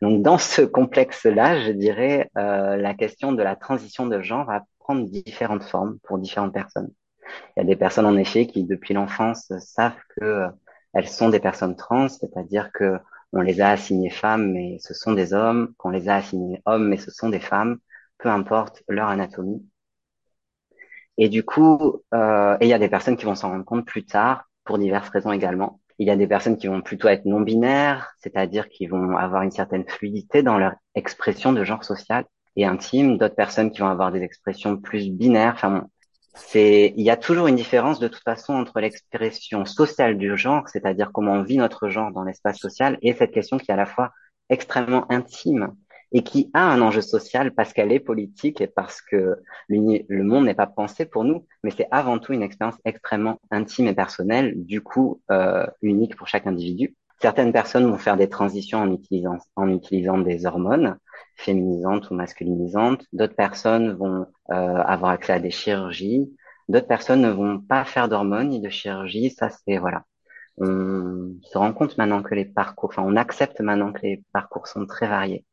Donc 0.00 0.22
dans 0.22 0.38
ce 0.38 0.62
complexe-là, 0.62 1.60
je 1.60 1.72
dirais, 1.72 2.30
euh, 2.38 2.76
la 2.76 2.94
question 2.94 3.32
de 3.32 3.42
la 3.42 3.56
transition 3.56 4.06
de 4.06 4.22
genre 4.22 4.46
va 4.46 4.64
prendre 4.78 5.06
différentes 5.08 5.64
formes 5.64 5.98
pour 6.04 6.18
différentes 6.18 6.54
personnes. 6.54 6.90
Il 7.56 7.60
y 7.60 7.62
a 7.62 7.64
des 7.64 7.76
personnes 7.76 8.06
en 8.06 8.16
effet 8.16 8.46
qui 8.46 8.64
depuis 8.64 8.94
l'enfance 8.94 9.52
savent 9.58 9.96
que 10.20 10.46
elles 10.94 11.08
sont 11.08 11.28
des 11.28 11.40
personnes 11.40 11.76
trans, 11.76 12.08
c'est-à-dire 12.08 12.72
que 12.72 12.98
on 13.32 13.40
les 13.40 13.60
a 13.60 13.70
assignées 13.70 14.10
femmes 14.10 14.52
mais 14.52 14.78
ce 14.80 14.94
sont 14.94 15.12
des 15.12 15.34
hommes, 15.34 15.74
qu'on 15.78 15.90
les 15.90 16.08
a 16.08 16.16
assignées 16.16 16.62
hommes 16.66 16.88
mais 16.88 16.96
ce 16.98 17.10
sont 17.10 17.28
des 17.28 17.40
femmes, 17.40 17.78
peu 18.18 18.28
importe 18.28 18.82
leur 18.88 19.08
anatomie. 19.08 19.62
Et 21.18 21.28
du 21.28 21.42
coup, 21.44 22.02
euh, 22.14 22.56
il 22.60 22.68
y 22.68 22.72
a 22.72 22.78
des 22.78 22.88
personnes 22.88 23.16
qui 23.16 23.24
vont 23.24 23.34
s'en 23.34 23.50
rendre 23.50 23.64
compte 23.64 23.84
plus 23.86 24.04
tard, 24.04 24.48
pour 24.64 24.78
diverses 24.78 25.08
raisons 25.08 25.32
également. 25.32 25.80
Il 25.98 26.06
y 26.06 26.10
a 26.10 26.16
des 26.16 26.28
personnes 26.28 26.56
qui 26.56 26.68
vont 26.68 26.80
plutôt 26.82 27.08
être 27.08 27.24
non 27.24 27.40
binaires, 27.40 28.12
c'est-à-dire 28.18 28.68
qui 28.68 28.86
vont 28.86 29.16
avoir 29.16 29.42
une 29.42 29.50
certaine 29.50 29.84
fluidité 29.88 30.42
dans 30.42 30.58
leur 30.58 30.74
expression 30.94 31.52
de 31.52 31.64
genre 31.64 31.82
social 31.82 32.24
et 32.54 32.66
intime. 32.66 33.18
D'autres 33.18 33.34
personnes 33.34 33.72
qui 33.72 33.80
vont 33.80 33.88
avoir 33.88 34.12
des 34.12 34.22
expressions 34.22 34.76
plus 34.76 35.10
binaires. 35.10 35.54
Enfin, 35.54 35.88
c'est, 36.34 36.94
il 36.96 37.04
y 37.04 37.10
a 37.10 37.16
toujours 37.16 37.46
une 37.46 37.56
différence 37.56 37.98
de 37.98 38.08
toute 38.08 38.22
façon 38.22 38.54
entre 38.54 38.80
l'expression 38.80 39.64
sociale 39.64 40.18
du 40.18 40.36
genre, 40.36 40.68
c'est-à-dire 40.68 41.10
comment 41.12 41.32
on 41.32 41.42
vit 41.42 41.58
notre 41.58 41.88
genre 41.88 42.12
dans 42.12 42.24
l'espace 42.24 42.58
social, 42.58 42.98
et 43.02 43.12
cette 43.14 43.32
question 43.32 43.58
qui 43.58 43.70
est 43.70 43.74
à 43.74 43.76
la 43.76 43.86
fois 43.86 44.12
extrêmement 44.48 45.10
intime 45.10 45.74
et 46.12 46.22
qui 46.22 46.50
a 46.54 46.62
un 46.62 46.80
enjeu 46.80 47.02
social 47.02 47.54
parce 47.54 47.72
qu'elle 47.72 47.92
est 47.92 48.00
politique 48.00 48.60
et 48.60 48.66
parce 48.66 49.02
que 49.02 49.36
le 49.68 50.22
monde 50.22 50.46
n'est 50.46 50.54
pas 50.54 50.66
pensé 50.66 51.04
pour 51.04 51.24
nous, 51.24 51.46
mais 51.62 51.70
c'est 51.70 51.88
avant 51.90 52.18
tout 52.18 52.32
une 52.32 52.42
expérience 52.42 52.78
extrêmement 52.84 53.38
intime 53.50 53.88
et 53.88 53.94
personnelle, 53.94 54.54
du 54.56 54.80
coup 54.80 55.20
euh, 55.30 55.66
unique 55.82 56.16
pour 56.16 56.26
chaque 56.26 56.46
individu. 56.46 56.96
Certaines 57.20 57.52
personnes 57.52 57.90
vont 57.90 57.98
faire 57.98 58.16
des 58.16 58.28
transitions 58.28 58.78
en 58.78 58.92
utilisant, 58.92 59.38
en 59.56 59.68
utilisant 59.68 60.18
des 60.18 60.46
hormones 60.46 60.96
féminisantes 61.36 62.10
ou 62.10 62.14
masculinisantes. 62.14 63.04
D'autres 63.12 63.34
personnes 63.34 63.92
vont 63.92 64.26
euh, 64.50 64.54
avoir 64.54 65.12
accès 65.12 65.32
à 65.32 65.40
des 65.40 65.50
chirurgies. 65.50 66.30
D'autres 66.68 66.86
personnes 66.86 67.22
ne 67.22 67.30
vont 67.30 67.60
pas 67.60 67.84
faire 67.84 68.08
d'hormones 68.08 68.50
ni 68.50 68.60
de 68.60 68.68
chirurgie. 68.68 69.30
Ça, 69.30 69.48
c'est 69.50 69.78
voilà. 69.78 70.04
On 70.58 71.36
se 71.42 71.56
rend 71.56 71.72
compte 71.72 71.98
maintenant 71.98 72.22
que 72.22 72.34
les 72.34 72.44
parcours, 72.44 72.90
enfin, 72.90 73.04
on 73.06 73.16
accepte 73.16 73.60
maintenant 73.60 73.92
que 73.92 74.02
les 74.02 74.24
parcours 74.32 74.66
sont 74.66 74.86
très 74.86 75.06
variés. 75.06 75.44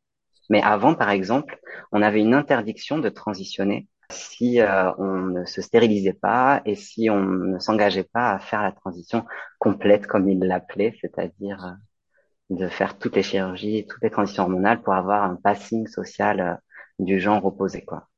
Mais 0.50 0.62
avant, 0.62 0.94
par 0.94 1.10
exemple, 1.10 1.58
on 1.92 2.02
avait 2.02 2.20
une 2.20 2.34
interdiction 2.34 2.98
de 2.98 3.08
transitionner 3.08 3.88
si 4.10 4.60
euh, 4.60 4.92
on 4.98 5.16
ne 5.26 5.44
se 5.44 5.62
stérilisait 5.62 6.12
pas 6.12 6.62
et 6.64 6.74
si 6.74 7.10
on 7.10 7.20
ne 7.20 7.58
s'engageait 7.58 8.04
pas 8.04 8.32
à 8.32 8.38
faire 8.38 8.62
la 8.62 8.72
transition 8.72 9.24
complète, 9.58 10.06
comme 10.06 10.28
il 10.28 10.38
l'appelait, 10.40 10.94
c'est-à-dire 11.00 11.64
euh, 11.64 12.56
de 12.56 12.68
faire 12.68 12.98
toutes 12.98 13.16
les 13.16 13.22
chirurgies, 13.22 13.86
toutes 13.88 14.02
les 14.02 14.10
transitions 14.10 14.44
hormonales 14.44 14.82
pour 14.82 14.94
avoir 14.94 15.24
un 15.24 15.36
passing 15.36 15.86
social 15.86 16.40
euh, 16.40 16.54
du 16.98 17.20
genre 17.20 17.44
opposé, 17.44 17.84
quoi. 17.84 18.08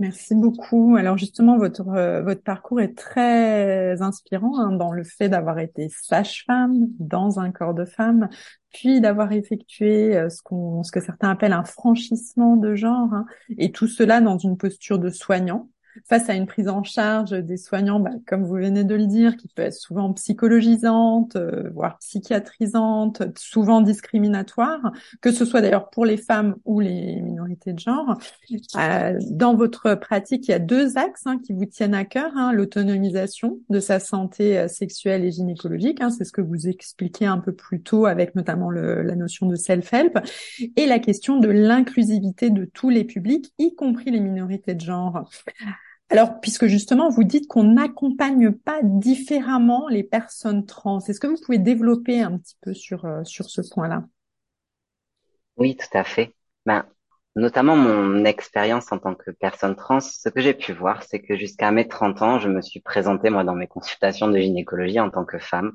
Merci 0.00 0.34
beaucoup. 0.34 0.96
Alors 0.96 1.18
justement, 1.18 1.58
votre 1.58 1.86
euh, 1.90 2.34
parcours 2.34 2.80
est 2.80 2.96
très 2.96 4.00
inspirant 4.00 4.58
hein, 4.58 4.72
dans 4.72 4.92
le 4.92 5.04
fait 5.04 5.28
d'avoir 5.28 5.58
été 5.58 5.90
sage-femme 5.90 6.86
dans 6.98 7.38
un 7.38 7.52
corps 7.52 7.74
de 7.74 7.84
femme, 7.84 8.30
puis 8.72 9.02
d'avoir 9.02 9.30
effectué 9.32 10.16
euh, 10.16 10.30
ce 10.30 10.42
qu'on 10.42 10.82
ce 10.84 10.90
que 10.90 11.00
certains 11.00 11.28
appellent 11.28 11.52
un 11.52 11.64
franchissement 11.64 12.56
de 12.56 12.74
genre, 12.74 13.12
hein, 13.12 13.26
et 13.58 13.72
tout 13.72 13.88
cela 13.88 14.22
dans 14.22 14.38
une 14.38 14.56
posture 14.56 14.98
de 14.98 15.10
soignant 15.10 15.68
face 16.08 16.28
à 16.28 16.34
une 16.34 16.46
prise 16.46 16.68
en 16.68 16.82
charge 16.82 17.30
des 17.30 17.56
soignants, 17.56 18.00
bah, 18.00 18.10
comme 18.26 18.44
vous 18.44 18.54
venez 18.54 18.84
de 18.84 18.94
le 18.94 19.06
dire, 19.06 19.36
qui 19.36 19.48
peut 19.48 19.62
être 19.62 19.74
souvent 19.74 20.12
psychologisante, 20.12 21.36
euh, 21.36 21.70
voire 21.74 21.98
psychiatrisante, 21.98 23.22
souvent 23.36 23.80
discriminatoire, 23.80 24.92
que 25.20 25.32
ce 25.32 25.44
soit 25.44 25.60
d'ailleurs 25.60 25.90
pour 25.90 26.04
les 26.04 26.16
femmes 26.16 26.56
ou 26.64 26.80
les 26.80 27.20
minorités 27.20 27.72
de 27.72 27.78
genre. 27.78 28.18
Euh, 28.76 29.18
dans 29.30 29.54
votre 29.54 29.94
pratique, 29.94 30.48
il 30.48 30.50
y 30.50 30.54
a 30.54 30.58
deux 30.58 30.96
axes 30.96 31.26
hein, 31.26 31.38
qui 31.38 31.52
vous 31.52 31.66
tiennent 31.66 31.94
à 31.94 32.04
cœur 32.04 32.32
hein, 32.36 32.52
l'autonomisation 32.52 33.58
de 33.68 33.80
sa 33.80 34.00
santé 34.00 34.58
euh, 34.58 34.68
sexuelle 34.68 35.24
et 35.24 35.30
gynécologique, 35.30 36.00
hein, 36.00 36.10
c'est 36.10 36.24
ce 36.24 36.32
que 36.32 36.40
vous 36.40 36.68
expliquez 36.68 37.26
un 37.26 37.38
peu 37.38 37.52
plus 37.52 37.82
tôt 37.82 38.06
avec 38.06 38.34
notamment 38.34 38.70
le, 38.70 39.02
la 39.02 39.16
notion 39.16 39.46
de 39.46 39.56
self-help, 39.56 40.18
et 40.76 40.86
la 40.86 40.98
question 40.98 41.38
de 41.38 41.48
l'inclusivité 41.48 42.50
de 42.50 42.64
tous 42.64 42.90
les 42.90 43.04
publics, 43.04 43.52
y 43.58 43.74
compris 43.74 44.10
les 44.10 44.20
minorités 44.20 44.74
de 44.74 44.80
genre. 44.80 45.28
Alors, 46.12 46.40
puisque 46.40 46.66
justement, 46.66 47.08
vous 47.08 47.22
dites 47.22 47.46
qu'on 47.46 47.62
n'accompagne 47.62 48.50
pas 48.50 48.80
différemment 48.82 49.86
les 49.88 50.02
personnes 50.02 50.66
trans, 50.66 50.98
est-ce 50.98 51.20
que 51.20 51.28
vous 51.28 51.36
pouvez 51.44 51.58
développer 51.58 52.20
un 52.20 52.36
petit 52.36 52.56
peu 52.62 52.74
sur, 52.74 53.04
euh, 53.04 53.22
sur 53.22 53.48
ce 53.48 53.60
point-là? 53.62 54.02
Oui, 55.56 55.76
tout 55.76 55.96
à 55.96 56.02
fait. 56.02 56.34
Ben, 56.66 56.84
notamment 57.36 57.76
mon 57.76 58.24
expérience 58.24 58.90
en 58.90 58.98
tant 58.98 59.14
que 59.14 59.30
personne 59.30 59.76
trans, 59.76 60.00
ce 60.00 60.28
que 60.28 60.40
j'ai 60.40 60.54
pu 60.54 60.72
voir, 60.72 61.04
c'est 61.04 61.20
que 61.20 61.36
jusqu'à 61.36 61.70
mes 61.70 61.86
30 61.86 62.22
ans, 62.22 62.38
je 62.40 62.48
me 62.48 62.60
suis 62.60 62.80
présentée, 62.80 63.30
moi, 63.30 63.44
dans 63.44 63.54
mes 63.54 63.68
consultations 63.68 64.26
de 64.26 64.38
gynécologie 64.38 64.98
en 64.98 65.10
tant 65.10 65.24
que 65.24 65.38
femme. 65.38 65.72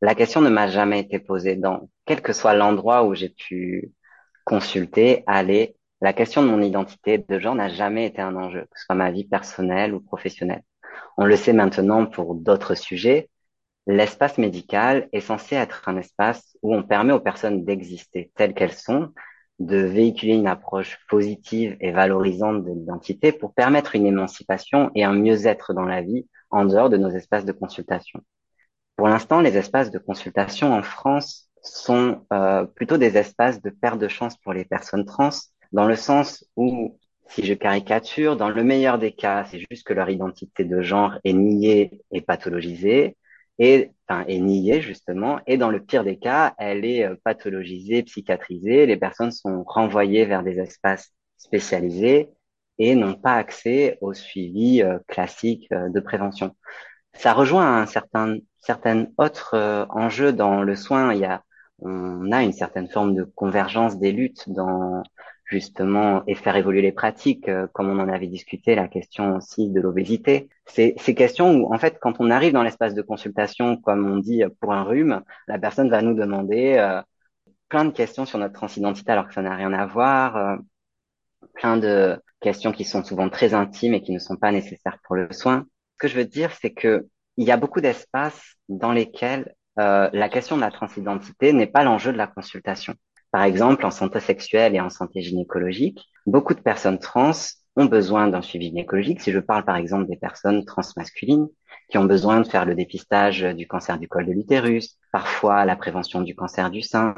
La 0.00 0.16
question 0.16 0.40
ne 0.40 0.50
m'a 0.50 0.66
jamais 0.66 0.98
été 0.98 1.20
posée 1.20 1.54
dans 1.54 1.88
quel 2.06 2.22
que 2.22 2.32
soit 2.32 2.54
l'endroit 2.54 3.04
où 3.04 3.14
j'ai 3.14 3.28
pu 3.28 3.92
consulter, 4.44 5.22
aller, 5.28 5.76
la 6.00 6.12
question 6.12 6.42
de 6.42 6.48
mon 6.48 6.62
identité 6.62 7.18
de 7.18 7.38
genre 7.38 7.54
n'a 7.54 7.68
jamais 7.68 8.06
été 8.06 8.22
un 8.22 8.34
enjeu, 8.36 8.62
que 8.62 8.78
ce 8.78 8.86
soit 8.86 8.94
ma 8.94 9.10
vie 9.10 9.24
personnelle 9.24 9.94
ou 9.94 10.00
professionnelle. 10.00 10.62
On 11.16 11.26
le 11.26 11.36
sait 11.36 11.52
maintenant 11.52 12.06
pour 12.06 12.34
d'autres 12.34 12.74
sujets. 12.74 13.28
L'espace 13.86 14.38
médical 14.38 15.08
est 15.12 15.20
censé 15.20 15.56
être 15.56 15.88
un 15.88 15.96
espace 15.96 16.56
où 16.62 16.74
on 16.74 16.82
permet 16.82 17.12
aux 17.12 17.20
personnes 17.20 17.64
d'exister 17.64 18.30
telles 18.34 18.54
qu'elles 18.54 18.72
sont, 18.72 19.12
de 19.58 19.76
véhiculer 19.76 20.34
une 20.34 20.46
approche 20.46 20.98
positive 21.08 21.76
et 21.80 21.92
valorisante 21.92 22.64
de 22.64 22.70
l'identité 22.70 23.32
pour 23.32 23.52
permettre 23.52 23.94
une 23.94 24.06
émancipation 24.06 24.90
et 24.94 25.04
un 25.04 25.12
mieux-être 25.12 25.74
dans 25.74 25.84
la 25.84 26.00
vie 26.00 26.26
en 26.50 26.64
dehors 26.64 26.88
de 26.88 26.96
nos 26.96 27.10
espaces 27.10 27.44
de 27.44 27.52
consultation. 27.52 28.20
Pour 28.96 29.08
l'instant, 29.08 29.40
les 29.40 29.56
espaces 29.58 29.90
de 29.90 29.98
consultation 29.98 30.72
en 30.72 30.82
France 30.82 31.50
sont 31.62 32.26
euh, 32.32 32.64
plutôt 32.64 32.96
des 32.96 33.18
espaces 33.18 33.60
de 33.60 33.68
perte 33.68 33.98
de 33.98 34.08
chance 34.08 34.36
pour 34.38 34.54
les 34.54 34.64
personnes 34.64 35.04
trans 35.04 35.30
dans 35.72 35.86
le 35.86 35.96
sens 35.96 36.44
où, 36.56 36.98
si 37.28 37.44
je 37.46 37.54
caricature, 37.54 38.36
dans 38.36 38.48
le 38.48 38.64
meilleur 38.64 38.98
des 38.98 39.12
cas, 39.12 39.44
c'est 39.46 39.62
juste 39.70 39.86
que 39.86 39.92
leur 39.92 40.10
identité 40.10 40.64
de 40.64 40.82
genre 40.82 41.18
est 41.24 41.32
niée 41.32 42.00
et 42.10 42.20
pathologisée, 42.20 43.16
et 43.58 43.92
enfin 44.08 44.24
est 44.26 44.38
niée 44.40 44.80
justement, 44.80 45.38
et 45.46 45.56
dans 45.58 45.70
le 45.70 45.80
pire 45.84 46.02
des 46.04 46.18
cas, 46.18 46.54
elle 46.58 46.84
est 46.84 47.04
euh, 47.04 47.14
pathologisée, 47.24 48.02
psychiatrisée, 48.02 48.86
les 48.86 48.96
personnes 48.96 49.30
sont 49.30 49.64
renvoyées 49.64 50.24
vers 50.24 50.42
des 50.42 50.58
espaces 50.58 51.12
spécialisés 51.36 52.30
et 52.78 52.94
n'ont 52.94 53.14
pas 53.14 53.34
accès 53.34 53.98
au 54.00 54.14
suivi 54.14 54.82
euh, 54.82 54.98
classique 55.08 55.68
euh, 55.72 55.90
de 55.90 56.00
prévention. 56.00 56.56
Ça 57.14 57.34
rejoint 57.34 57.82
un 57.82 57.86
certain 57.86 58.38
certains 58.58 59.06
autres 59.18 59.86
enjeux 59.90 60.32
dans 60.32 60.62
le 60.62 60.76
soin. 60.76 61.14
Il 61.14 61.20
y 61.20 61.24
a 61.24 61.42
on 61.80 62.30
a 62.32 62.42
une 62.42 62.52
certaine 62.52 62.88
forme 62.88 63.14
de 63.14 63.24
convergence 63.24 63.98
des 63.98 64.12
luttes 64.12 64.48
dans 64.48 65.02
justement 65.50 66.22
et 66.26 66.34
faire 66.34 66.56
évoluer 66.56 66.80
les 66.80 66.92
pratiques, 66.92 67.48
euh, 67.48 67.66
comme 67.72 67.90
on 67.90 67.98
en 67.98 68.08
avait 68.08 68.28
discuté, 68.28 68.74
la 68.74 68.88
question 68.88 69.36
aussi 69.36 69.68
de 69.68 69.80
l'obésité. 69.80 70.48
C'est 70.66 70.94
ces 70.98 71.14
questions 71.14 71.52
où, 71.56 71.74
en 71.74 71.78
fait, 71.78 71.98
quand 72.00 72.14
on 72.20 72.30
arrive 72.30 72.52
dans 72.52 72.62
l'espace 72.62 72.94
de 72.94 73.02
consultation, 73.02 73.76
comme 73.76 74.08
on 74.08 74.18
dit 74.18 74.42
pour 74.60 74.72
un 74.72 74.84
rhume, 74.84 75.22
la 75.48 75.58
personne 75.58 75.90
va 75.90 76.02
nous 76.02 76.14
demander 76.14 76.76
euh, 76.78 77.02
plein 77.68 77.84
de 77.84 77.90
questions 77.90 78.24
sur 78.26 78.38
notre 78.38 78.54
transidentité 78.54 79.10
alors 79.12 79.26
que 79.26 79.34
ça 79.34 79.42
n'a 79.42 79.56
rien 79.56 79.72
à 79.72 79.86
voir, 79.86 80.36
euh, 80.36 80.56
plein 81.54 81.76
de 81.76 82.20
questions 82.40 82.72
qui 82.72 82.84
sont 82.84 83.02
souvent 83.04 83.28
très 83.28 83.52
intimes 83.52 83.94
et 83.94 84.02
qui 84.02 84.12
ne 84.12 84.18
sont 84.20 84.36
pas 84.36 84.52
nécessaires 84.52 84.98
pour 85.04 85.16
le 85.16 85.32
soin. 85.32 85.66
Ce 85.94 85.98
que 85.98 86.08
je 86.08 86.16
veux 86.16 86.24
dire, 86.24 86.52
c'est 86.60 86.72
que 86.72 87.08
il 87.36 87.46
y 87.46 87.50
a 87.50 87.56
beaucoup 87.56 87.80
d'espaces 87.80 88.54
dans 88.68 88.92
lesquels 88.92 89.54
la 89.76 90.28
question 90.28 90.56
de 90.56 90.60
la 90.60 90.70
transidentité 90.70 91.54
n'est 91.54 91.66
pas 91.66 91.84
l'enjeu 91.84 92.12
de 92.12 92.18
la 92.18 92.26
consultation. 92.26 92.94
Par 93.30 93.44
exemple, 93.44 93.86
en 93.86 93.90
santé 93.90 94.20
sexuelle 94.20 94.74
et 94.74 94.80
en 94.80 94.90
santé 94.90 95.22
gynécologique, 95.22 96.04
beaucoup 96.26 96.54
de 96.54 96.60
personnes 96.60 96.98
trans 96.98 97.32
ont 97.76 97.84
besoin 97.84 98.28
d'un 98.28 98.42
suivi 98.42 98.66
gynécologique. 98.66 99.20
Si 99.20 99.30
je 99.30 99.38
parle 99.38 99.64
par 99.64 99.76
exemple 99.76 100.08
des 100.08 100.16
personnes 100.16 100.64
transmasculines 100.64 101.48
qui 101.88 101.98
ont 101.98 102.04
besoin 102.04 102.40
de 102.40 102.46
faire 102.46 102.64
le 102.64 102.74
dépistage 102.74 103.42
du 103.42 103.66
cancer 103.66 103.98
du 103.98 104.08
col 104.08 104.26
de 104.26 104.32
l'utérus, 104.32 104.96
parfois 105.12 105.64
la 105.64 105.76
prévention 105.76 106.20
du 106.20 106.34
cancer 106.34 106.70
du 106.70 106.82
sein, 106.82 107.14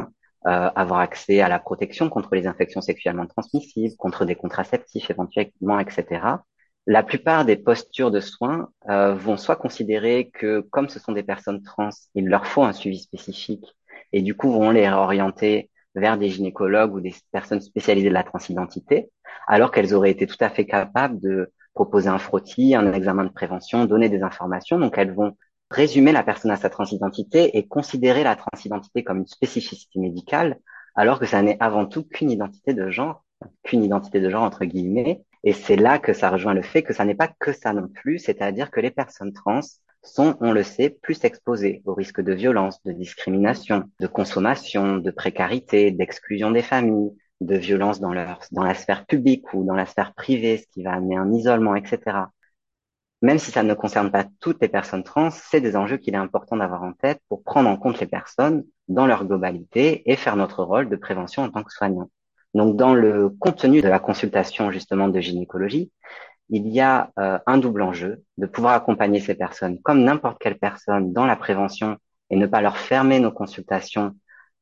euh, 0.47 0.71
avoir 0.75 1.01
accès 1.01 1.41
à 1.41 1.49
la 1.49 1.59
protection 1.59 2.09
contre 2.09 2.35
les 2.35 2.47
infections 2.47 2.81
sexuellement 2.81 3.27
transmissibles, 3.27 3.95
contre 3.97 4.25
des 4.25 4.35
contraceptifs 4.35 5.11
éventuellement, 5.11 5.79
etc. 5.79 6.43
La 6.87 7.05
plupart 7.05 7.45
des 7.45 7.57
postures 7.57 8.11
de 8.11 8.19
soins 8.19 8.69
euh, 8.89 9.15
vont 9.15 9.37
soit 9.37 9.55
considérer 9.57 10.31
que 10.31 10.61
comme 10.61 10.89
ce 10.89 10.99
sont 10.99 11.13
des 11.13 11.23
personnes 11.23 11.63
trans, 11.63 11.91
il 12.15 12.27
leur 12.27 12.47
faut 12.47 12.65
un 12.65 12.73
suivi 12.73 12.99
spécifique 12.99 13.67
et 14.13 14.21
du 14.21 14.35
coup 14.35 14.51
vont 14.51 14.73
les 14.73 14.89
réorienter 14.89 15.71
vers 15.95 16.19
des 16.19 16.29
gynécologues 16.29 16.95
ou 16.95 17.01
des 17.01 17.15
personnes 17.33 17.61
spécialisées 17.61 18.09
de 18.09 18.15
la 18.15 18.25
transidentité, 18.25 19.11
alors 19.47 19.71
qu'elles 19.71 19.95
auraient 19.95 20.11
été 20.11 20.27
tout 20.27 20.37
à 20.41 20.49
fait 20.49 20.67
capables 20.67 21.21
de 21.21 21.53
proposer 21.75 22.09
un 22.09 22.19
frottis, 22.19 22.75
un 22.75 22.93
examen 22.93 23.25
de 23.25 23.31
prévention, 23.31 23.85
donner 23.85 24.09
des 24.09 24.23
informations. 24.23 24.79
Donc 24.79 24.99
elles 24.99 25.13
vont 25.13 25.37
résumer 25.71 26.13
la 26.13 26.23
personne 26.23 26.51
à 26.51 26.57
sa 26.57 26.71
transidentité 26.71 27.57
et 27.57 27.67
considérer 27.67 28.25
la 28.25 28.37
transidentité 28.37 29.05
comme 29.05 29.19
une 29.19 29.27
spécificité 29.27 29.99
médicale, 29.99 30.59
alors 30.95 31.19
que 31.19 31.27
ça 31.27 31.43
n'est 31.43 31.57
avant 31.61 31.87
tout 31.87 32.05
qu'une 32.05 32.31
identité 32.31 32.75
de 32.75 32.91
genre, 32.91 33.25
qu'une 33.63 33.83
identité 33.83 34.21
de 34.21 34.29
genre 34.29 34.43
entre 34.43 34.65
guillemets. 34.65 35.25
Et 35.45 35.53
c'est 35.53 35.77
là 35.77 35.99
que 35.99 36.13
ça 36.13 36.31
rejoint 36.31 36.55
le 36.55 36.63
fait 36.63 36.83
que 36.83 36.93
ça 36.93 37.05
n'est 37.05 37.15
pas 37.15 37.29
que 37.41 37.53
ça 37.53 37.73
non 37.73 37.89
plus, 37.89 38.19
c'est-à-dire 38.19 38.71
que 38.71 38.81
les 38.81 38.91
personnes 38.91 39.33
trans 39.33 39.61
sont, 40.03 40.37
on 40.41 40.53
le 40.53 40.63
sait, 40.63 40.91
plus 40.91 41.25
exposés 41.25 41.83
au 41.85 41.95
risque 41.95 42.21
de 42.21 42.33
violence, 42.33 42.83
de 42.85 42.93
discrimination, 42.93 43.85
de 44.01 44.07
consommation, 44.07 44.99
de 44.99 45.11
précarité, 45.11 45.91
d'exclusion 45.91 46.51
des 46.51 46.63
familles, 46.63 47.13
de 47.41 47.57
violence 47.57 48.01
dans, 48.01 48.13
leur, 48.13 48.41
dans 48.53 48.63
la 48.65 48.75
sphère 48.75 49.07
publique 49.07 49.53
ou 49.55 49.65
dans 49.65 49.75
la 49.75 49.87
sphère 49.87 50.15
privée, 50.15 50.59
ce 50.59 50.67
qui 50.73 50.83
va 50.83 50.93
amener 50.95 51.17
un 51.17 51.33
isolement, 51.33 51.75
etc. 51.75 52.27
Même 53.21 53.39
si 53.39 53.53
ça 53.53 53.63
ne 53.63 53.75
concerne 53.75 54.11
pas 54.11 54.25
toutes 54.41 54.61
les 54.61 54.69
personnes 54.69 55.05
trans, 55.05 55.31
c'est 55.31 55.61
des 55.61 55.77
enjeux 55.77 55.97
qu'il 55.97 56.15
est 56.15 56.19
important 56.19 56.57
d'avoir 56.57 56.83
en 56.83 56.93
tête 56.93 57.21
pour 57.29 57.45
prendre 57.45 57.69
en 57.69 57.77
compte 57.77 58.01
les 58.01 58.07
personnes 58.07 58.65
dans 58.89 59.07
leur 59.07 59.25
globalité 59.25 60.03
et 60.11 60.17
faire 60.17 60.37
notre 60.37 60.65
rôle 60.65 60.89
de 60.89 60.97
prévention 60.97 61.45
en 61.45 61.51
tant 61.51 61.63
que 61.63 61.73
soignant. 61.73 62.11
Donc, 62.55 62.77
dans 62.77 62.95
le 62.95 63.31
contenu 63.31 63.81
de 63.81 63.89
la 63.89 63.99
consultation 63.99 64.71
justement 64.73 65.09
de 65.09 65.21
gynécologie, 65.21 65.91
il 66.53 66.69
y 66.69 66.81
a 66.81 67.11
euh, 67.19 67.39
un 67.47 67.57
double 67.57 67.81
enjeu 67.81 68.23
de 68.37 68.47
pouvoir 68.47 68.75
accompagner 68.75 69.21
ces 69.21 69.35
personnes 69.35 69.81
comme 69.81 70.05
n'importe 70.05 70.39
quelle 70.39 70.59
personne 70.59 71.13
dans 71.13 71.25
la 71.25 71.35
prévention 71.35 71.97
et 72.29 72.37
ne 72.37 72.47
pas 72.47 72.61
leur 72.61 72.77
fermer 72.77 73.21
nos 73.21 73.33
consultations 73.33 74.15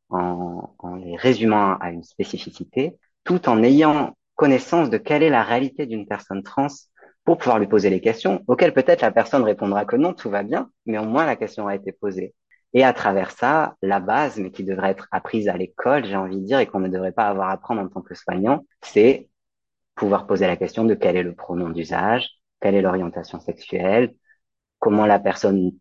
en, 0.09 0.73
en 0.78 0.94
les 0.94 1.16
résumant 1.16 1.76
à 1.78 1.90
une 1.90 2.04
spécificité, 2.04 2.97
tout 3.25 3.49
en 3.49 3.62
ayant 3.64 4.16
connaissance 4.37 4.88
de 4.88 4.99
quelle 4.99 5.25
est 5.25 5.30
la 5.30 5.42
réalité 5.42 5.87
d'une 5.87 6.06
personne 6.06 6.44
trans 6.44 6.68
pour 7.25 7.38
pouvoir 7.38 7.59
lui 7.59 7.66
poser 7.66 7.90
les 7.90 8.00
questions, 8.00 8.42
auxquelles 8.47 8.73
peut-être 8.73 9.02
la 9.02 9.11
personne 9.11 9.42
répondra 9.42 9.85
que 9.85 9.97
non, 9.97 10.14
tout 10.14 10.30
va 10.30 10.44
bien, 10.44 10.70
mais 10.87 10.99
au 10.99 11.04
moins 11.04 11.26
la 11.26 11.37
question 11.37 11.66
a 11.66 11.75
été 11.75 11.90
posée. 11.90 12.35
Et 12.73 12.85
à 12.85 12.92
travers 12.92 13.32
ça, 13.32 13.75
la 13.82 13.99
base, 13.99 14.38
mais 14.38 14.52
qui 14.52 14.62
devrait 14.62 14.90
être 14.90 15.09
apprise 15.11 15.49
à 15.49 15.56
l'école, 15.56 16.04
j'ai 16.04 16.16
envie 16.16 16.37
de 16.37 16.47
dire, 16.47 16.61
et 16.61 16.66
qu'on 16.66 16.78
ne 16.78 16.88
devrait 16.88 17.12
pas 17.12 17.26
avoir 17.26 17.49
à 17.49 17.52
apprendre 17.52 17.80
en 17.80 17.88
tant 17.88 18.00
que 18.00 18.14
soignant, 18.14 18.64
c'est 18.80 19.28
pouvoir 20.00 20.26
poser 20.26 20.47
la 20.47 20.57
question 20.57 20.87
de 20.87 20.95
quel 20.95 21.14
est 21.16 21.23
le 21.23 21.35
pronom 21.35 21.69
d'usage, 21.69 22.30
quelle 22.59 22.75
est 22.75 22.80
l'orientation 22.80 23.38
sexuelle, 23.38 24.14
comment 24.78 25.04
la 25.04 25.21
personne 25.21 25.73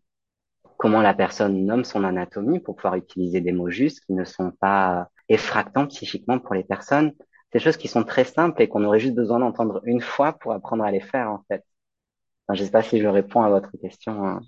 comment 0.76 1.00
la 1.00 1.14
personne 1.14 1.64
nomme 1.64 1.84
son 1.84 2.04
anatomie 2.04 2.60
pour 2.60 2.76
pouvoir 2.76 2.96
utiliser 2.96 3.40
des 3.40 3.52
mots 3.52 3.70
justes 3.70 4.04
qui 4.04 4.12
ne 4.12 4.24
sont 4.24 4.50
pas 4.50 5.08
effractants 5.30 5.86
psychiquement 5.86 6.38
pour 6.38 6.54
les 6.54 6.64
personnes. 6.64 7.12
Des 7.52 7.60
choses 7.60 7.78
qui 7.78 7.88
sont 7.88 8.02
très 8.02 8.24
simples 8.24 8.60
et 8.60 8.68
qu'on 8.68 8.84
aurait 8.84 9.00
juste 9.00 9.14
besoin 9.14 9.38
d'entendre 9.40 9.80
une 9.84 10.00
fois 10.02 10.34
pour 10.34 10.52
apprendre 10.52 10.84
à 10.84 10.90
les 10.90 11.00
faire, 11.00 11.30
en 11.30 11.42
fait. 11.48 11.64
Je 12.52 12.60
ne 12.60 12.66
sais 12.66 12.70
pas 12.70 12.82
si 12.82 12.98
je 13.00 13.06
réponds 13.06 13.42
à 13.42 13.48
votre 13.48 13.70
question. 13.78 14.26
Hein. 14.26 14.40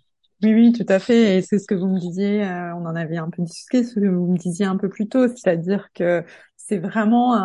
Oui, 0.43 0.55
oui, 0.55 0.73
tout 0.73 0.87
à 0.89 0.99
fait. 0.99 1.39
Et 1.39 1.43
c'est 1.43 1.59
ce 1.59 1.67
que 1.67 1.75
vous 1.75 1.87
me 1.87 2.01
disiez, 2.01 2.45
euh, 2.45 2.75
on 2.75 2.85
en 2.85 2.97
avait 2.97 3.19
un 3.19 3.31
peu 3.31 3.43
discuté, 3.43 3.85
ce 3.85 3.95
que 3.95 4.07
vous 4.07 4.33
me 4.33 4.39
disiez 4.39 4.67
un 4.67 4.77
peu 4.77 4.89
plus 4.89 5.09
tôt, 5.09 5.29
c'est-à-dire 5.29 5.89
que 5.95 6.25
c'est 6.65 6.79
vraiment 6.79 7.37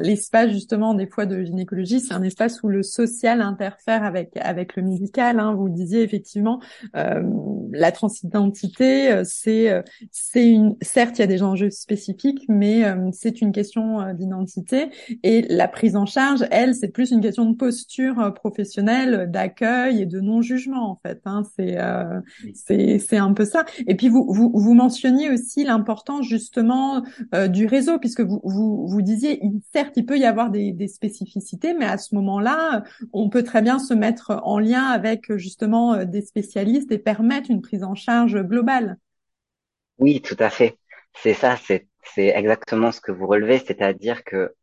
l'espace 0.00 0.50
justement 0.50 0.94
des 0.94 1.06
fois 1.06 1.26
de 1.26 1.42
gynécologie, 1.42 2.00
c'est 2.00 2.14
un 2.14 2.22
espace 2.22 2.62
où 2.62 2.68
le 2.68 2.82
social 2.82 3.40
interfère 3.40 4.04
avec 4.04 4.36
avec 4.36 4.76
le 4.76 4.82
médical. 4.82 5.40
Hein. 5.40 5.54
Vous 5.54 5.68
disiez 5.68 6.02
effectivement 6.02 6.60
euh, 6.96 7.22
la 7.72 7.92
transidentité, 7.92 9.10
euh, 9.10 9.22
c'est 9.24 9.70
euh, 9.70 9.82
c'est 10.10 10.48
une 10.48 10.76
certes 10.80 11.18
il 11.18 11.22
y 11.22 11.24
a 11.24 11.26
des 11.26 11.42
enjeux 11.42 11.70
spécifiques, 11.70 12.44
mais 12.48 12.84
euh, 12.84 13.10
c'est 13.12 13.40
une 13.40 13.52
question 13.52 14.12
d'identité 14.14 14.90
et 15.22 15.42
la 15.48 15.68
prise 15.68 15.96
en 15.96 16.06
charge, 16.06 16.44
elle, 16.50 16.74
c'est 16.74 16.88
plus 16.88 17.10
une 17.10 17.20
question 17.20 17.46
de 17.46 17.56
posture 17.56 18.32
professionnelle, 18.34 19.30
d'accueil 19.30 20.02
et 20.02 20.06
de 20.06 20.20
non 20.20 20.42
jugement 20.42 20.90
en 20.90 21.00
fait. 21.06 21.20
Hein. 21.24 21.42
C'est 21.56 21.78
c'est 22.54 22.98
c'est 22.98 23.16
un 23.16 23.32
peu 23.32 23.44
ça. 23.44 23.64
Et 23.86 23.94
puis 23.94 24.08
vous 24.08 24.26
vous 24.28 24.50
vous 24.54 24.74
mentionniez 24.74 25.30
aussi 25.30 25.64
l'importance 25.64 26.26
justement 26.26 27.02
du 27.48 27.66
réseau 27.66 27.98
puisque 27.98 28.20
vous, 28.20 28.40
vous 28.58 29.02
disiez, 29.02 29.40
certes, 29.72 29.94
il 29.96 30.06
peut 30.06 30.18
y 30.18 30.24
avoir 30.24 30.50
des, 30.50 30.72
des 30.72 30.88
spécificités, 30.88 31.74
mais 31.74 31.86
à 31.86 31.98
ce 31.98 32.14
moment-là, 32.14 32.82
on 33.12 33.28
peut 33.28 33.42
très 33.42 33.62
bien 33.62 33.78
se 33.78 33.94
mettre 33.94 34.40
en 34.42 34.58
lien 34.58 34.84
avec 34.84 35.34
justement 35.36 36.04
des 36.04 36.22
spécialistes 36.22 36.92
et 36.92 36.98
permettre 36.98 37.50
une 37.50 37.62
prise 37.62 37.84
en 37.84 37.94
charge 37.94 38.40
globale. 38.42 38.96
Oui, 39.98 40.20
tout 40.20 40.36
à 40.38 40.50
fait. 40.50 40.78
C'est 41.14 41.34
ça, 41.34 41.56
c'est 41.56 41.88
exactement 42.16 42.92
ce 42.92 43.00
que 43.00 43.12
vous 43.12 43.26
relevez, 43.26 43.58
c'est-à-dire 43.58 44.24
que 44.24 44.54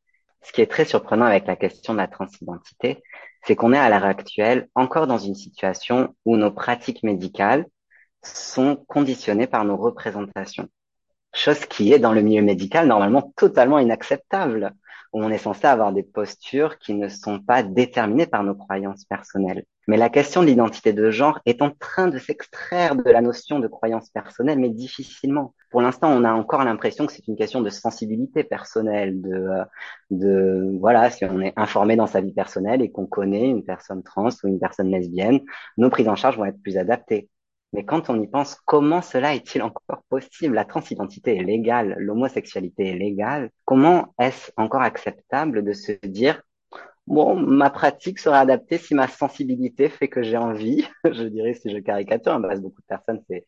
ce 0.42 0.52
qui 0.52 0.62
est 0.62 0.72
très 0.72 0.86
surprenant 0.86 1.26
avec 1.26 1.48
la 1.48 1.56
question 1.56 1.94
de 1.94 1.98
la 1.98 2.08
transidentité, 2.08 3.02
c'est 3.46 3.56
qu'on 3.56 3.74
est 3.74 3.78
à 3.78 3.90
l'heure 3.90 4.06
actuelle 4.06 4.70
encore 4.76 5.08
dans 5.08 5.18
une 5.18 5.36
situation 5.36 6.16
où 6.26 6.38
nos 6.38 6.52
pratiques 6.52 7.04
médicales 7.04 7.66
sont 8.24 8.76
conditionnées 8.88 9.48
par 9.48 9.66
nos 9.66 9.78
représentations 9.78 10.70
chose 11.38 11.66
qui 11.66 11.94
est 11.94 12.00
dans 12.00 12.14
le 12.14 12.22
milieu 12.22 12.42
médical 12.42 12.88
normalement 12.88 13.34
totalement 13.36 13.80
inacceptable, 13.80 14.74
où 15.14 15.24
on 15.24 15.30
est 15.30 15.38
censé 15.38 15.66
avoir 15.66 15.94
des 15.94 16.04
postures 16.04 16.78
qui 16.78 16.94
ne 16.94 17.08
sont 17.08 17.40
pas 17.40 17.64
déterminées 17.64 18.28
par 18.28 18.44
nos 18.44 18.56
croyances 18.56 19.06
personnelles. 19.06 19.64
Mais 19.88 19.98
la 19.98 20.10
question 20.10 20.42
de 20.42 20.48
l'identité 20.48 20.94
de 20.94 21.12
genre 21.12 21.40
est 21.46 21.62
en 21.62 21.70
train 21.70 22.08
de 22.08 22.18
s'extraire 22.18 22.96
de 22.96 23.10
la 23.10 23.22
notion 23.22 23.60
de 23.60 23.68
croyance 23.68 24.10
personnelle, 24.10 24.60
mais 24.60 24.70
difficilement. 24.70 25.54
Pour 25.70 25.82
l'instant, 25.82 26.10
on 26.10 26.24
a 26.24 26.34
encore 26.34 26.64
l'impression 26.64 27.06
que 27.06 27.14
c'est 27.14 27.28
une 27.28 27.38
question 27.38 27.62
de 27.62 27.70
sensibilité 27.70 28.44
personnelle, 28.44 29.22
de, 29.22 29.48
de 30.10 30.76
voilà, 30.80 31.12
si 31.12 31.24
on 31.26 31.40
est 31.40 31.54
informé 31.56 31.96
dans 31.96 32.08
sa 32.08 32.20
vie 32.20 32.34
personnelle 32.34 32.82
et 32.82 32.92
qu'on 32.92 33.06
connaît 33.06 33.48
une 33.48 33.64
personne 33.64 34.02
trans 34.02 34.30
ou 34.44 34.48
une 34.48 34.60
personne 34.60 34.90
lesbienne, 34.90 35.40
nos 35.78 35.90
prises 35.90 36.10
en 36.10 36.16
charge 36.16 36.38
vont 36.38 36.46
être 36.46 36.62
plus 36.62 36.78
adaptées. 36.78 37.30
Mais 37.76 37.84
quand 37.84 38.10
on 38.10 38.22
y 38.22 38.28
pense, 38.28 38.56
comment 38.64 39.02
cela 39.02 39.36
est-il 39.36 39.62
encore 39.62 40.02
possible? 40.08 40.56
La 40.56 40.64
transidentité 40.64 41.36
est 41.36 41.44
légale, 41.44 41.96
l'homosexualité 41.98 42.92
est 42.92 42.98
légale. 42.98 43.50
Comment 43.66 44.14
est-ce 44.18 44.50
encore 44.56 44.82
acceptable 44.82 45.62
de 45.62 45.74
se 45.74 45.92
dire, 46.06 46.42
bon, 47.06 47.36
ma 47.36 47.70
pratique 47.70 48.20
sera 48.20 48.40
adaptée 48.40 48.78
si 48.78 48.96
ma 48.96 49.10
sensibilité 49.10 49.90
fait 49.90 50.08
que 50.08 50.24
j'ai 50.24 50.38
envie? 50.38 50.88
Je 51.04 51.24
dirais 51.24 51.54
si 51.54 51.70
je 51.70 51.80
caricature, 51.80 52.32
hein, 52.32 52.42
parce 52.42 52.62
beaucoup 52.62 52.80
de 52.80 52.88
personnes, 52.88 53.22
c'est 53.30 53.46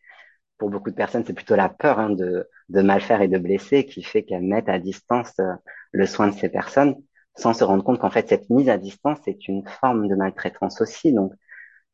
pour 0.57 0.69
beaucoup 0.69 0.89
de 0.91 0.95
personnes, 0.95 1.23
c'est 1.25 1.33
plutôt 1.33 1.55
la 1.55 1.69
peur 1.69 1.97
hein, 1.97 2.09
de, 2.09 2.49
de 2.67 2.81
mal 2.81 2.99
faire 2.99 3.21
et 3.21 3.29
de 3.29 3.37
blesser 3.37 3.85
qui 3.85 4.03
fait 4.03 4.23
qu'elles 4.23 4.43
mettent 4.43 4.67
à 4.67 4.77
distance 4.79 5.31
euh, 5.39 5.53
le 5.93 6.05
soin 6.05 6.27
de 6.27 6.33
ces 6.33 6.49
personnes, 6.49 6.95
sans 7.37 7.53
se 7.53 7.63
rendre 7.63 7.83
compte 7.85 7.99
qu'en 7.99 8.09
fait, 8.09 8.27
cette 8.27 8.49
mise 8.49 8.67
à 8.67 8.77
distance 8.77 9.19
est 9.25 9.47
une 9.47 9.65
forme 9.65 10.09
de 10.09 10.15
maltraitance 10.15 10.81
aussi. 10.81 11.13
Donc, 11.13 11.31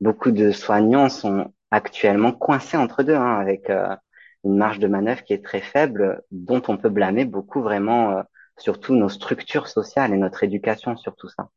beaucoup 0.01 0.31
de 0.31 0.51
soignants 0.51 1.09
sont 1.09 1.53
actuellement 1.73 2.31
coincé 2.31 2.77
entre 2.77 3.01
deux, 3.03 3.15
hein, 3.15 3.39
avec 3.39 3.69
euh, 3.69 3.95
une 4.43 4.57
marge 4.57 4.79
de 4.79 4.87
manœuvre 4.87 5.23
qui 5.23 5.33
est 5.33 5.43
très 5.43 5.61
faible, 5.61 6.21
dont 6.31 6.61
on 6.67 6.77
peut 6.77 6.89
blâmer 6.89 7.25
beaucoup 7.25 7.61
vraiment, 7.61 8.17
euh, 8.17 8.21
surtout 8.57 8.95
nos 8.95 9.09
structures 9.09 9.67
sociales 9.67 10.13
et 10.13 10.17
notre 10.17 10.43
éducation 10.43 10.95
sur 10.95 11.15
tout 11.15 11.29
ça. 11.29 11.49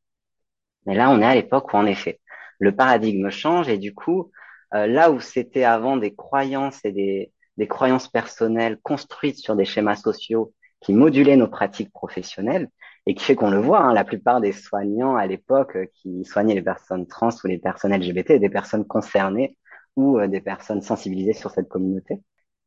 Mais 0.87 0.95
là, 0.95 1.11
on 1.11 1.21
est 1.21 1.27
à 1.27 1.35
l'époque 1.35 1.73
où, 1.75 1.77
en 1.77 1.85
effet, 1.85 2.21
le 2.59 2.75
paradigme 2.75 3.29
change 3.29 3.69
et 3.69 3.77
du 3.77 3.95
coup, 3.95 4.31
euh, 4.75 4.87
là 4.87 5.11
où 5.11 5.21
c'était 5.21 5.65
avant 5.65 5.99
des 5.99 6.15
croyances 6.15 6.83
et 6.85 6.93
des, 6.93 7.33
des 7.59 7.69
croyances 7.69 8.09
personnelles 8.09 8.79
construites 8.83 9.39
sur 9.39 9.55
des 9.55 9.67
schémas 9.67 9.97
sociaux 9.97 10.55
qui 10.81 10.95
modulaient 10.95 11.37
nos 11.37 11.49
pratiques 11.49 11.93
professionnelles, 11.93 12.69
et 13.07 13.15
qui 13.15 13.25
fait 13.25 13.37
qu'on 13.37 13.51
le 13.51 13.61
voit, 13.61 13.81
hein, 13.81 13.95
la 13.95 14.05
plupart 14.05 14.41
des 14.41 14.53
soignants 14.53 15.17
à 15.17 15.27
l'époque 15.27 15.79
qui 15.95 16.25
soignaient 16.25 16.55
les 16.55 16.63
personnes 16.63 17.07
trans 17.07 17.31
ou 17.45 17.47
les 17.47 17.59
personnes 17.59 17.95
LGBT, 17.95 18.33
des 18.33 18.51
personnes 18.51 18.85
concernées, 18.85 19.57
ou 19.97 20.19
euh, 20.19 20.29
des 20.29 20.41
personnes 20.41 20.83
sensibilisées 20.83 21.33
sur 21.33 21.51
cette 21.51 21.69
communauté. 21.69 22.23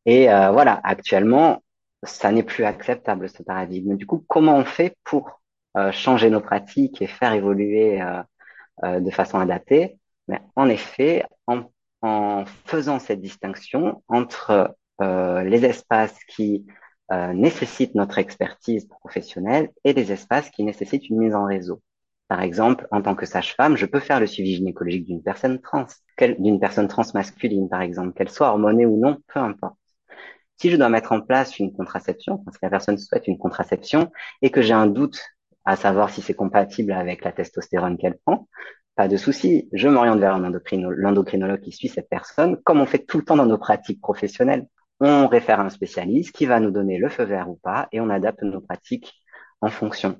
Et 0.06 0.32
euh, 0.32 0.52
voilà, 0.52 0.80
actuellement, 0.84 1.64
ça 2.04 2.32
n'est 2.32 2.44
plus 2.44 2.64
acceptable 2.66 3.30
ce 3.30 3.44
paradigme. 3.44 3.96
Du 3.96 4.06
coup, 4.06 4.24
comment 4.28 4.56
on 4.58 4.66
fait 4.66 4.98
pour 5.04 5.42
euh, 5.78 5.92
changer 5.92 6.30
nos 6.30 6.42
pratiques 6.42 7.02
et 7.02 7.08
faire 7.08 7.34
évoluer 7.34 8.02
de 8.84 9.12
façon 9.12 9.40
adaptée? 9.40 10.00
Mais 10.28 10.42
en 10.56 10.70
effet, 10.70 11.26
en, 11.48 11.64
en 12.02 12.46
faisant 12.66 13.00
cette 13.00 13.22
distinction 13.22 14.04
entre 14.08 14.76
les 15.00 15.66
espaces 15.66 16.18
qui 16.26 16.66
nécessitent 17.34 17.96
notre 17.96 18.20
expertise 18.20 18.88
professionnelle 18.88 19.70
et 19.84 19.94
les 19.94 20.12
espaces 20.12 20.50
qui 20.50 20.64
nécessitent 20.64 21.10
une 21.10 21.20
mise 21.20 21.36
en 21.36 21.46
réseau. 21.46 21.82
Par 22.30 22.42
exemple, 22.44 22.88
en 22.92 23.02
tant 23.02 23.16
que 23.16 23.26
sage-femme, 23.26 23.76
je 23.76 23.88
peux 23.88 24.00
faire 24.00 24.20
le 24.20 24.28
suivi 24.28 24.56
gynécologique 24.56 25.06
d'une 25.06 25.24
personne 25.24 25.60
trans, 25.60 25.88
d'une 26.38 26.60
personne 26.60 26.88
trans 26.88 27.04
masculine, 27.16 27.68
par 27.68 27.82
exemple, 27.82 28.14
qu'elle 28.14 28.30
soit 28.30 28.50
hormonée 28.50 28.86
ou 28.86 28.98
non, 28.98 29.18
peu 29.34 29.40
importe. 29.40 29.76
Si 30.56 30.70
je 30.70 30.78
dois 30.78 30.90
mettre 30.90 31.12
en 31.12 31.22
place 31.22 31.58
une 31.58 31.74
contraception, 31.74 32.38
parce 32.38 32.58
que 32.58 32.66
la 32.66 32.70
personne 32.70 33.00
souhaite 33.00 33.28
une 33.28 33.40
contraception, 33.40 34.12
et 34.44 34.52
que 34.52 34.62
j'ai 34.62 34.74
un 34.74 34.86
doute 34.86 35.20
à 35.66 35.76
savoir 35.76 36.12
si 36.12 36.22
c'est 36.22 36.36
compatible 36.36 36.92
avec 36.92 37.26
la 37.26 37.32
testostérone 37.32 37.98
qu'elle 37.98 38.20
prend, 38.24 38.48
pas 38.96 39.08
de 39.08 39.18
souci, 39.18 39.68
je 39.74 39.88
m'oriente 39.88 40.20
vers 40.20 40.38
l'endocrinologue 40.38 41.62
qui 41.62 41.72
suit 41.72 41.88
cette 41.88 42.10
personne, 42.10 42.62
comme 42.64 42.80
on 42.80 42.86
fait 42.86 43.06
tout 43.06 43.18
le 43.18 43.26
temps 43.26 43.38
dans 43.38 43.48
nos 43.48 43.58
pratiques 43.58 44.02
professionnelles. 44.02 44.68
On 45.00 45.28
réfère 45.28 45.62
à 45.62 45.64
un 45.64 45.70
spécialiste 45.70 46.36
qui 46.36 46.46
va 46.46 46.60
nous 46.60 46.70
donner 46.70 47.00
le 47.00 47.10
feu 47.10 47.24
vert 47.24 47.50
ou 47.50 47.56
pas, 47.56 47.88
et 47.92 48.00
on 48.02 48.10
adapte 48.12 48.44
nos 48.44 48.62
pratiques 48.62 49.14
en 49.62 49.70
fonction 49.70 50.20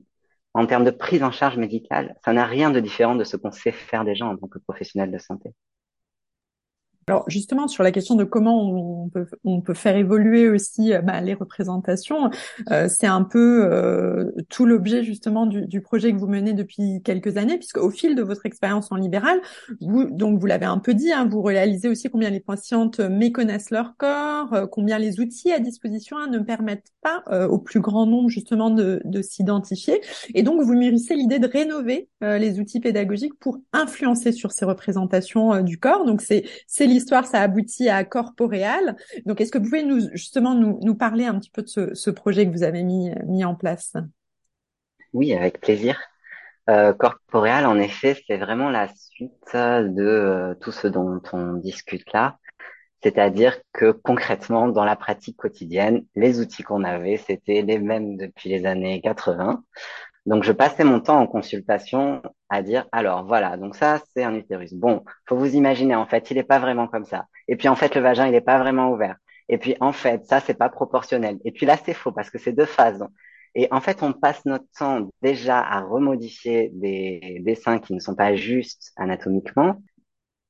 en 0.60 0.66
termes 0.66 0.84
de 0.84 0.92
prise 0.92 1.24
en 1.24 1.32
charge 1.32 1.58
médicale, 1.58 2.16
ça 2.26 2.34
n'a 2.34 2.46
rien 2.46 2.70
de 2.70 2.82
différent 2.82 3.16
de 3.16 3.24
ce 3.24 3.38
qu'on 3.38 3.52
sait 3.52 3.72
faire 3.72 4.04
déjà 4.04 4.26
en 4.26 4.36
tant 4.36 4.48
que 4.48 4.60
professionnel 4.60 5.10
de 5.10 5.18
santé. 5.18 5.52
Alors 7.10 7.24
justement 7.28 7.68
sur 7.68 7.82
la 7.82 7.92
question 7.92 8.14
de 8.14 8.24
comment 8.24 8.62
on 8.62 9.10
peut, 9.10 9.26
on 9.44 9.62
peut 9.62 9.74
faire 9.74 9.96
évoluer 9.96 10.48
aussi 10.48 10.94
euh, 10.94 11.02
bah, 11.02 11.22
les 11.22 11.34
représentations, 11.34 12.30
euh, 12.70 12.88
c'est 12.88 13.08
un 13.08 13.24
peu 13.24 13.66
euh, 13.66 14.30
tout 14.48 14.68
l'objet 14.68 15.04
justement 15.04 15.48
du, 15.48 15.66
du, 15.66 15.82
projet 15.82 16.14
que 16.14 16.18
vous 16.18 16.28
menez 16.28 16.54
depuis 16.54 17.02
quelques 17.04 17.38
années, 17.38 17.58
puisque 17.58 17.78
au 17.78 17.90
fil 17.90 18.14
de 18.14 18.22
votre 18.22 18.46
expérience 18.46 18.92
en 18.92 18.96
libéral, 18.96 19.42
vous 19.82 20.06
donc 20.06 20.40
vous 20.40 20.46
l'avez 20.46 20.68
un 20.68 20.78
peu 20.78 20.94
dit, 20.94 21.12
hein, 21.12 21.28
vous 21.28 21.42
réalisez 21.42 21.90
aussi 21.90 22.10
combien 22.10 22.30
les 22.30 22.42
patientes 22.42 23.00
méconnaissent 23.00 23.72
leur 23.72 23.98
corps, 23.98 24.70
combien 24.70 25.00
les 25.00 25.20
outils 25.20 25.52
à 25.52 25.58
disposition 25.58 26.18
ne 26.28 26.38
permettent 26.38 26.94
pas 27.02 27.24
au 27.48 27.58
plus 27.58 27.80
grand 27.80 28.06
nombre 28.06 28.30
justement 28.30 28.70
de, 28.70 29.02
de 29.04 29.22
s'identifier, 29.24 30.00
et 30.36 30.44
donc 30.44 30.62
vous 30.62 30.76
mûrissez 30.76 31.16
l'idée 31.16 31.40
de 31.40 31.48
rénover 31.48 32.08
les 32.22 32.60
outils 32.60 32.82
pédagogiques 32.82 33.40
pour 33.40 33.58
influencer 33.74 34.32
sur 34.32 34.52
ces 34.52 34.66
représentations 34.66 35.62
du 35.62 35.80
corps. 35.80 36.06
Donc 36.06 36.22
c'est 36.22 36.44
c'est 36.68 36.86
histoire, 37.00 37.26
ça 37.26 37.42
aboutit 37.42 37.90
à 37.90 38.04
Corporeal. 38.04 38.96
Donc, 39.26 39.42
est-ce 39.42 39.52
que 39.52 39.58
vous 39.58 39.66
pouvez 39.66 39.86
justement 40.14 40.56
nous, 40.56 40.96
parler 40.96 41.26
un 41.26 41.40
petit 41.40 41.50
peu 41.50 41.64
de 41.64 41.94
ce, 41.94 42.10
projet 42.10 42.46
que 42.46 42.52
vous 42.52 42.64
avez 42.64 42.84
mis, 42.84 43.44
en 43.44 43.56
place? 43.56 43.94
Oui, 45.14 45.34
avec 45.34 45.60
plaisir. 45.60 46.00
Euh, 46.70 46.94
Corporeal, 46.94 47.66
en 47.66 47.80
effet, 47.80 48.22
c'est 48.28 48.38
vraiment 48.38 48.70
la 48.70 48.88
suite 48.94 49.54
de 49.54 50.04
euh, 50.04 50.54
tout 50.62 50.72
ce 50.72 50.88
dont 50.88 51.22
on 51.34 51.54
discute 51.54 52.14
là. 52.14 52.38
C'est-à-dire 53.02 53.58
que 53.74 53.92
concrètement, 53.92 54.68
dans 54.68 54.84
la 54.84 54.96
pratique 54.96 55.38
quotidienne, 55.38 56.06
les 56.16 56.42
outils 56.42 56.64
qu'on 56.64 56.84
avait, 56.84 57.18
c'était 57.18 57.62
les 57.62 57.80
mêmes 57.80 58.18
depuis 58.18 58.50
les 58.50 58.66
années 58.66 59.02
80. 59.02 59.64
Donc, 60.26 60.44
je 60.44 60.52
passais 60.52 60.84
mon 60.84 61.00
temps 61.00 61.20
en 61.20 61.28
consultation 61.28 62.22
à 62.50 62.62
dire, 62.62 62.88
alors 62.92 63.26
voilà, 63.26 63.58
donc 63.58 63.76
ça, 63.76 64.02
c'est 64.14 64.24
un 64.24 64.36
utérus. 64.36 64.74
Bon, 64.74 65.04
faut 65.28 65.38
vous 65.38 65.56
imaginer, 65.56 65.96
en 65.96 66.06
fait, 66.06 66.30
il 66.32 66.36
n'est 66.38 66.44
pas 66.44 66.60
vraiment 66.60 66.88
comme 66.88 67.06
ça. 67.06 67.26
Et 67.48 67.56
puis, 67.56 67.68
en 67.68 67.76
fait, 67.76 67.96
le 67.96 68.02
vagin, 68.02 68.28
il 68.28 68.32
n'est 68.32 68.42
pas 68.42 68.60
vraiment 68.60 68.92
ouvert. 68.92 69.16
Et 69.50 69.58
puis, 69.58 69.76
en 69.80 69.92
fait, 69.92 70.26
ça, 70.26 70.40
c'est 70.40 70.54
pas 70.54 70.70
proportionnel. 70.70 71.40
Et 71.46 71.52
puis 71.52 71.66
là, 71.66 71.78
c'est 71.84 71.94
faux 71.94 72.12
parce 72.12 72.30
que 72.30 72.38
c'est 72.38 72.54
deux 72.54 72.66
phases. 72.66 73.04
Et 73.56 73.68
en 73.72 73.82
fait, 73.82 74.04
on 74.04 74.14
passe 74.14 74.46
notre 74.46 74.66
temps 74.78 75.10
déjà 75.22 75.60
à 75.60 75.82
remodifier 75.82 76.70
des 76.74 77.42
dessins 77.44 77.80
qui 77.80 77.94
ne 77.94 78.00
sont 78.00 78.16
pas 78.16 78.36
justes 78.36 78.92
anatomiquement. 78.96 79.82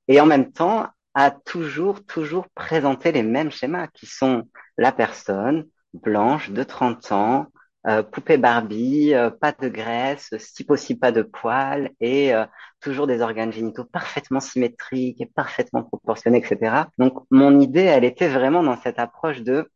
Et 0.07 0.19
en 0.19 0.25
même 0.25 0.51
temps, 0.51 0.87
à 1.13 1.31
toujours, 1.31 2.05
toujours 2.05 2.47
présenter 2.55 3.11
les 3.11 3.23
mêmes 3.23 3.51
schémas 3.51 3.87
qui 3.87 4.05
sont 4.05 4.43
la 4.77 4.91
personne 4.91 5.65
blanche 5.93 6.51
de 6.51 6.63
30 6.63 7.11
ans, 7.11 7.47
euh, 7.87 8.03
poupée 8.03 8.37
Barbie, 8.37 9.13
euh, 9.13 9.29
pas 9.29 9.53
de 9.53 9.69
graisse, 9.69 10.33
si 10.37 10.65
possible 10.65 10.99
pas 10.99 11.13
de 11.13 11.21
poils 11.21 11.91
et 12.01 12.33
euh, 12.35 12.45
toujours 12.81 13.07
des 13.07 13.21
organes 13.21 13.53
génitaux 13.53 13.85
parfaitement 13.85 14.41
symétriques 14.41 15.21
et 15.21 15.25
parfaitement 15.25 15.83
proportionnés, 15.83 16.39
etc. 16.39 16.87
Donc 16.97 17.25
mon 17.31 17.59
idée, 17.61 17.83
elle 17.83 18.03
était 18.03 18.27
vraiment 18.27 18.63
dans 18.63 18.75
cette 18.77 18.99
approche 18.99 19.41
de, 19.43 19.71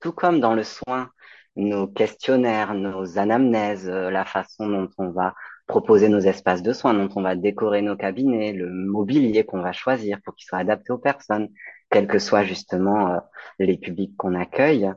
tout 0.00 0.12
comme 0.12 0.40
dans 0.40 0.54
le 0.54 0.64
soin, 0.64 1.10
nos 1.56 1.86
questionnaires, 1.86 2.74
nos 2.74 3.18
anamnèses, 3.18 3.88
la 3.88 4.24
façon 4.24 4.68
dont 4.68 4.88
on 4.98 5.10
va 5.10 5.34
proposer 5.66 6.08
nos 6.08 6.20
espaces 6.20 6.62
de 6.62 6.72
soins, 6.72 6.94
dont 6.94 7.08
on 7.16 7.22
va 7.22 7.36
décorer 7.36 7.82
nos 7.82 7.96
cabinets, 7.96 8.52
le 8.52 8.70
mobilier 8.70 9.44
qu'on 9.44 9.60
va 9.60 9.72
choisir 9.72 10.20
pour 10.22 10.34
qu'il 10.34 10.46
soit 10.46 10.58
adapté 10.58 10.92
aux 10.92 10.98
personnes, 10.98 11.48
quels 11.90 12.06
que 12.08 12.18
soient 12.18 12.44
justement 12.44 13.20
les 13.58 13.78
publics 13.78 14.16
qu'on 14.16 14.34
accueille 14.34 14.92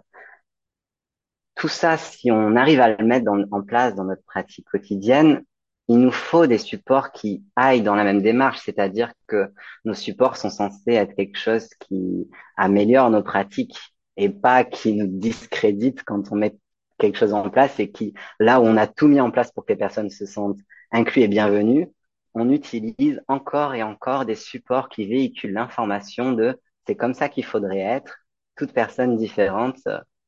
tout 1.61 1.67
ça, 1.67 1.95
si 1.95 2.31
on 2.31 2.55
arrive 2.55 2.81
à 2.81 2.89
le 2.89 3.05
mettre 3.05 3.31
en 3.51 3.61
place 3.61 3.93
dans 3.93 4.05
notre 4.05 4.23
pratique 4.23 4.65
quotidienne, 4.65 5.43
il 5.89 5.99
nous 5.99 6.11
faut 6.11 6.47
des 6.47 6.57
supports 6.57 7.11
qui 7.11 7.43
aillent 7.55 7.83
dans 7.83 7.93
la 7.93 8.03
même 8.03 8.23
démarche, 8.23 8.61
c'est-à-dire 8.65 9.13
que 9.27 9.53
nos 9.85 9.93
supports 9.93 10.37
sont 10.37 10.49
censés 10.49 10.93
être 10.93 11.13
quelque 11.13 11.37
chose 11.37 11.69
qui 11.79 12.27
améliore 12.57 13.11
nos 13.11 13.21
pratiques 13.21 13.77
et 14.17 14.29
pas 14.29 14.63
qui 14.63 14.93
nous 14.93 15.05
discrédite 15.05 16.01
quand 16.03 16.31
on 16.31 16.35
met 16.35 16.57
quelque 16.97 17.19
chose 17.19 17.31
en 17.31 17.47
place 17.51 17.79
et 17.79 17.91
qui, 17.91 18.15
là 18.39 18.59
où 18.59 18.63
on 18.63 18.75
a 18.75 18.87
tout 18.87 19.07
mis 19.07 19.21
en 19.21 19.29
place 19.29 19.51
pour 19.51 19.63
que 19.63 19.73
les 19.73 19.77
personnes 19.77 20.09
se 20.09 20.25
sentent 20.25 20.61
inclus 20.91 21.21
et 21.21 21.27
bienvenues, 21.27 21.89
on 22.33 22.49
utilise 22.49 23.21
encore 23.27 23.75
et 23.75 23.83
encore 23.83 24.25
des 24.25 24.33
supports 24.33 24.89
qui 24.89 25.05
véhiculent 25.05 25.53
l'information 25.53 26.31
de 26.31 26.59
c'est 26.87 26.95
comme 26.95 27.13
ça 27.13 27.29
qu'il 27.29 27.45
faudrait 27.45 27.81
être. 27.81 28.17
Toute 28.55 28.73
personne 28.73 29.15
différente 29.15 29.77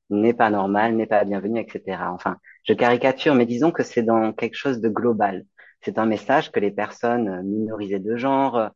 n'est 0.10 0.34
pas 0.34 0.50
normal, 0.50 0.96
n'est 0.96 1.08
pas 1.08 1.24
bienvenu, 1.24 1.60
etc. 1.60 2.12
Enfin, 2.12 2.38
je 2.64 2.74
caricature, 2.74 3.36
mais 3.36 3.46
disons 3.46 3.72
que 3.72 3.84
c'est 3.84 4.04
dans 4.04 4.34
quelque 4.34 4.56
chose 4.56 4.82
de 4.82 4.90
global. 4.90 5.46
C'est 5.82 5.98
un 5.98 6.06
message 6.06 6.52
que 6.52 6.60
les 6.60 6.72
personnes 6.72 7.42
minorisées 7.44 8.00
de 8.00 8.16
genre, 8.16 8.70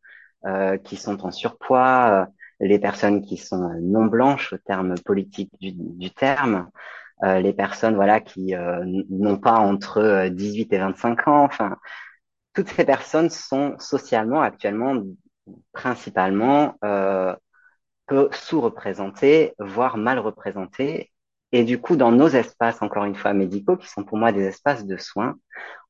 euh, 0.46 0.78
qui 0.78 0.98
sont 0.98 1.26
en 1.26 1.32
surpoids, 1.32 2.12
euh, 2.12 2.26
les 2.60 2.80
personnes 2.80 3.22
qui 3.22 3.38
sont 3.38 3.70
non 3.82 4.06
blanches 4.06 4.54
au 4.54 4.58
terme 4.58 4.96
politique 5.00 5.52
du, 5.60 6.12
terme, 6.12 6.70
euh, 7.24 7.40
les 7.40 7.54
personnes 7.54 7.96
voilà 7.96 8.22
qui 8.22 8.54
n'ont 9.10 9.38
pas 9.38 9.56
entre 9.56 10.28
18 10.30 10.74
et 10.74 10.78
25 10.78 11.28
ans, 11.28 11.44
enfin, 11.44 11.78
toutes 12.54 12.70
ces 12.70 12.86
personnes 12.86 13.30
sont 13.30 13.76
socialement 13.80 14.42
actuellement 14.42 15.02
principalement 15.74 16.76
sous-représentées, 18.32 19.54
voire 19.60 19.98
mal 19.98 20.20
représentées, 20.20 21.12
et 21.52 21.64
du 21.64 21.80
coup, 21.80 21.96
dans 21.96 22.12
nos 22.12 22.28
espaces, 22.28 22.82
encore 22.82 23.06
une 23.06 23.16
fois, 23.16 23.34
médicaux, 23.34 23.78
qui 23.78 23.88
sont 23.88 24.04
pour 24.04 24.18
moi 24.18 24.32
des 24.32 24.44
espaces 24.44 24.86
de 24.86 24.98
soins, 24.98 25.36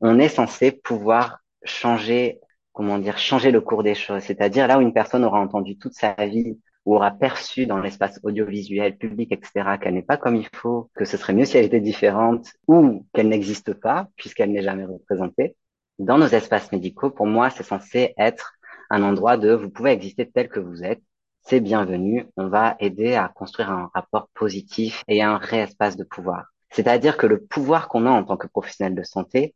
on 0.01 0.19
est 0.19 0.29
censé 0.29 0.71
pouvoir 0.71 1.39
changer, 1.63 2.39
comment 2.73 2.99
dire, 2.99 3.17
changer 3.17 3.51
le 3.51 3.61
cours 3.61 3.83
des 3.83 3.95
choses. 3.95 4.21
C'est-à-dire 4.23 4.67
là 4.67 4.77
où 4.77 4.81
une 4.81 4.93
personne 4.93 5.23
aura 5.23 5.39
entendu 5.39 5.77
toute 5.77 5.93
sa 5.93 6.13
vie 6.25 6.59
ou 6.85 6.95
aura 6.95 7.11
perçu 7.11 7.65
dans 7.65 7.79
l'espace 7.79 8.19
audiovisuel, 8.23 8.97
public, 8.97 9.31
etc., 9.31 9.77
qu'elle 9.81 9.95
n'est 9.95 10.03
pas 10.03 10.17
comme 10.17 10.35
il 10.35 10.47
faut, 10.53 10.89
que 10.95 11.05
ce 11.05 11.17
serait 11.17 11.33
mieux 11.33 11.45
si 11.45 11.57
elle 11.57 11.65
était 11.65 11.81
différente 11.81 12.47
ou 12.67 13.05
qu'elle 13.13 13.27
n'existe 13.27 13.73
pas, 13.73 14.07
puisqu'elle 14.15 14.51
n'est 14.51 14.61
jamais 14.61 14.85
représentée. 14.85 15.55
Dans 15.99 16.19
nos 16.19 16.27
espaces 16.27 16.71
médicaux, 16.71 17.09
pour 17.09 17.25
moi, 17.25 17.49
c'est 17.49 17.63
censé 17.63 18.13
être 18.17 18.53
un 18.89 19.01
endroit 19.03 19.37
de 19.37 19.53
vous 19.53 19.69
pouvez 19.69 19.91
exister 19.91 20.29
tel 20.29 20.47
que 20.47 20.59
vous 20.59 20.83
êtes, 20.83 21.01
c'est 21.47 21.61
bienvenu. 21.61 22.25
On 22.35 22.47
va 22.49 22.75
aider 22.79 23.15
à 23.15 23.29
construire 23.29 23.71
un 23.71 23.89
rapport 23.93 24.27
positif 24.33 25.03
et 25.07 25.21
un 25.23 25.37
réespace 25.37 25.95
de 25.95 26.03
pouvoir. 26.03 26.47
C'est-à-dire 26.71 27.15
que 27.17 27.25
le 27.25 27.41
pouvoir 27.45 27.87
qu'on 27.87 28.05
a 28.05 28.09
en 28.09 28.23
tant 28.25 28.35
que 28.37 28.47
professionnel 28.47 28.95
de 28.95 29.03
santé, 29.03 29.55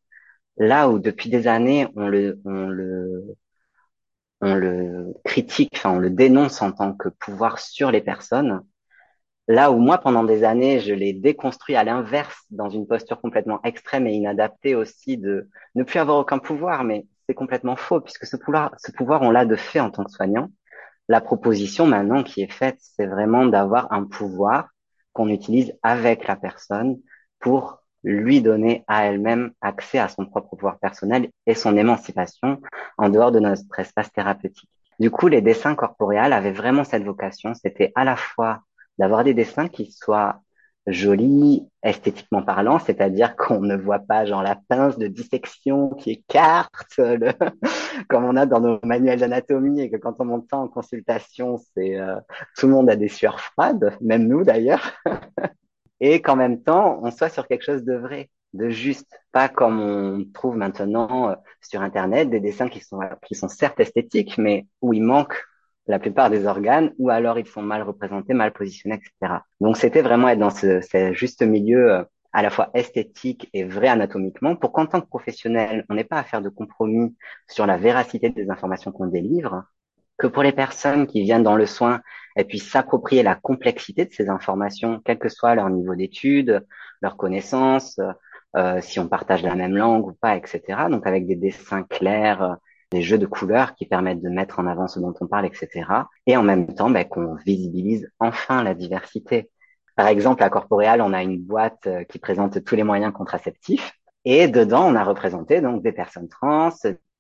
là 0.58 0.90
où 0.90 1.00
depuis 1.00 1.30
des 1.30 1.48
années 1.48 1.88
on 1.96 2.08
le, 2.08 2.40
on 2.46 2.68
le, 2.68 3.36
on 4.40 4.56
le 4.56 5.14
critique, 5.26 5.72
enfin 5.76 5.92
on 5.92 6.00
le 6.00 6.10
dénonce 6.10 6.62
en 6.62 6.72
tant 6.72 6.94
que 6.94 7.10
pouvoir 7.10 7.60
sur 7.60 7.92
les 7.92 8.02
personnes, 8.02 8.62
là 9.50 9.72
où 9.72 9.78
moi 9.80 9.98
pendant 9.98 10.24
des 10.24 10.46
années 10.46 10.80
je 10.80 10.94
l'ai 10.94 11.14
déconstruit 11.14 11.76
à 11.76 11.84
l'inverse 11.84 12.46
dans 12.52 12.70
une 12.70 12.88
posture 12.88 13.20
complètement 13.20 13.62
extrême 13.64 14.08
et 14.08 14.14
inadaptée 14.14 14.76
aussi 14.76 15.18
de 15.18 15.50
ne 15.76 15.84
plus 15.84 16.00
avoir 16.00 16.18
aucun 16.20 16.40
pouvoir, 16.40 16.86
mais 16.86 17.06
c'est 17.28 17.36
complètement 17.36 17.76
faux 17.76 18.00
puisque 18.00 18.26
ce 18.26 18.38
pouvoir, 18.38 18.74
ce 18.78 18.92
pouvoir 18.94 19.24
on 19.24 19.32
l'a 19.32 19.46
de 19.46 19.58
fait 19.58 19.82
en 19.82 19.92
tant 19.92 20.06
que 20.06 20.12
soignant 20.12 20.50
la 21.12 21.20
proposition 21.20 21.86
maintenant 21.86 22.24
qui 22.24 22.42
est 22.42 22.52
faite, 22.52 22.78
c'est 22.80 23.06
vraiment 23.06 23.46
d'avoir 23.46 23.92
un 23.92 24.06
pouvoir 24.06 24.70
qu'on 25.12 25.28
utilise 25.28 25.74
avec 25.84 26.26
la 26.26 26.38
personne 26.38 27.00
pour 27.40 27.84
lui 28.04 28.42
donner 28.42 28.86
à 28.88 29.06
elle-même 29.06 29.52
accès 29.60 30.00
à 30.00 30.08
son 30.08 30.26
propre 30.26 30.56
pouvoir 30.56 30.80
personnel 30.80 31.30
et 31.46 31.54
son 31.54 31.76
émancipation 31.76 32.62
en 32.98 33.10
dehors 33.10 33.34
de 33.34 33.40
notre 33.40 33.78
espace 33.78 34.10
thérapeutique. 34.14 34.70
Du 35.00 35.12
coup, 35.12 35.28
les 35.28 35.42
dessins 35.42 35.76
corporeals 35.76 36.32
avaient 36.32 36.54
vraiment 36.54 36.86
cette 36.86 37.04
vocation, 37.04 37.54
c'était 37.56 37.92
à 37.96 38.06
la 38.06 38.16
fois 38.16 38.62
d'avoir 38.98 39.26
des 39.26 39.34
dessins 39.34 39.68
qui 39.68 39.92
soient 39.92 40.40
joli 40.88 41.68
esthétiquement 41.84 42.42
parlant, 42.42 42.80
c'est-à-dire 42.80 43.36
qu'on 43.36 43.62
ne 43.62 43.76
voit 43.76 44.00
pas 44.00 44.26
genre 44.26 44.42
la 44.42 44.56
pince 44.68 44.98
de 44.98 45.08
dissection 45.08 45.90
qui 45.90 46.12
écarte 46.12 46.98
le 46.98 47.32
comme 48.10 48.26
on 48.26 48.36
a 48.36 48.46
dans 48.46 48.60
nos 48.60 48.80
manuels 48.84 49.20
d'anatomie 49.20 49.82
et 49.82 49.92
que 49.92 49.98
quand 49.98 50.16
on 50.20 50.26
monte 50.26 50.52
en 50.54 50.68
consultation, 50.68 51.60
c'est 51.76 52.00
euh, 52.00 52.16
tout 52.58 52.68
le 52.68 52.74
monde 52.74 52.90
a 52.90 52.96
des 52.96 53.10
sueurs 53.10 53.40
froides, 53.40 53.96
même 54.02 54.28
nous 54.28 54.44
d'ailleurs, 54.44 54.92
et 56.00 56.22
qu'en 56.22 56.36
même 56.36 56.62
temps 56.64 57.00
on 57.04 57.12
soit 57.12 57.30
sur 57.30 57.48
quelque 57.48 57.64
chose 57.64 57.84
de 57.84 57.96
vrai, 57.96 58.30
de 58.54 58.70
juste, 58.70 59.20
pas 59.32 59.50
comme 59.50 59.80
on 59.80 60.26
trouve 60.34 60.58
maintenant 60.58 61.30
euh, 61.30 61.36
sur 61.62 61.82
internet 61.82 62.30
des 62.30 62.40
dessins 62.40 62.70
qui 62.70 62.82
sont 62.82 63.00
qui 63.26 63.36
sont 63.36 63.48
certes 63.48 63.80
esthétiques, 63.80 64.38
mais 64.40 64.66
où 64.82 64.94
il 64.94 65.04
manque 65.04 65.44
la 65.92 66.00
plupart 66.00 66.30
des 66.30 66.46
organes, 66.46 66.94
ou 66.98 67.10
alors 67.10 67.38
ils 67.38 67.46
sont 67.46 67.62
mal 67.62 67.84
représentés, 67.84 68.34
mal 68.34 68.54
positionnés, 68.54 68.96
etc. 68.96 69.42
Donc 69.60 69.78
c'était 69.78 70.02
vraiment 70.02 70.30
être 70.30 70.40
dans 70.40 70.50
ce, 70.50 70.82
ce, 70.82 71.12
juste 71.14 71.42
milieu 71.44 71.92
euh, 71.92 72.04
à 72.32 72.42
la 72.42 72.50
fois 72.50 72.70
esthétique 72.74 73.50
et 73.54 73.66
vrai 73.66 73.90
anatomiquement, 73.90 74.56
pour 74.56 74.72
qu'en 74.72 74.86
tant 74.86 75.02
que 75.02 75.08
professionnel, 75.08 75.86
on 75.90 75.96
n'ait 75.96 76.06
pas 76.06 76.18
à 76.18 76.24
faire 76.24 76.42
de 76.42 76.48
compromis 76.48 77.14
sur 77.50 77.66
la 77.66 77.78
véracité 77.78 78.30
des 78.30 78.50
informations 78.50 78.94
qu'on 78.94 79.08
délivre, 79.08 79.66
que 80.18 80.28
pour 80.28 80.44
les 80.44 80.54
personnes 80.54 81.08
qui 81.08 81.24
viennent 81.24 81.44
dans 81.44 81.58
le 81.58 81.66
soin, 81.66 82.00
elles 82.38 82.48
puissent 82.48 82.72
s'approprier 82.72 83.22
la 83.22 83.36
complexité 83.36 84.06
de 84.06 84.14
ces 84.14 84.30
informations, 84.30 85.02
quel 85.04 85.20
que 85.20 85.28
soit 85.28 85.56
leur 85.56 85.70
niveau 85.70 85.96
d'études, 85.96 86.66
leur 87.02 87.18
connaissance, 87.18 88.00
euh, 88.56 88.80
si 88.82 88.98
on 89.00 89.10
partage 89.10 89.44
la 89.44 89.56
même 89.56 89.76
langue 89.76 90.08
ou 90.08 90.14
pas, 90.14 90.38
etc. 90.38 90.62
Donc 90.90 91.06
avec 91.06 91.28
des 91.28 91.36
dessins 91.36 91.84
clairs, 91.84 92.58
des 92.92 93.02
jeux 93.02 93.18
de 93.18 93.26
couleurs 93.26 93.74
qui 93.76 93.86
permettent 93.86 94.22
de 94.22 94.30
mettre 94.30 94.60
en 94.60 94.68
avant 94.68 94.88
ce 94.88 95.00
dont 95.00 95.14
on 95.22 95.28
parle, 95.28 95.46
etc. 95.46 95.86
Et 96.28 96.38
en 96.38 96.44
même 96.44 96.74
temps, 96.74 96.90
ben, 96.90 97.06
qu'on 97.06 97.36
visibilise 97.36 98.10
enfin 98.20 98.64
la 98.64 98.74
diversité. 98.74 99.50
Par 99.96 100.08
exemple, 100.08 100.44
à 100.44 100.50
Corporeal, 100.50 101.02
on 101.02 101.14
a 101.14 101.24
une 101.24 101.40
boîte 101.40 101.88
euh, 101.88 102.04
qui 102.04 102.20
présente 102.20 102.64
tous 102.64 102.76
les 102.76 102.84
moyens 102.84 103.14
contraceptifs. 103.14 103.94
Et 104.26 104.48
dedans, 104.48 104.88
on 104.88 104.96
a 104.96 105.04
représenté 105.04 105.62
donc 105.62 105.84
des 105.84 105.92
personnes 105.92 106.30
trans. 106.30 106.70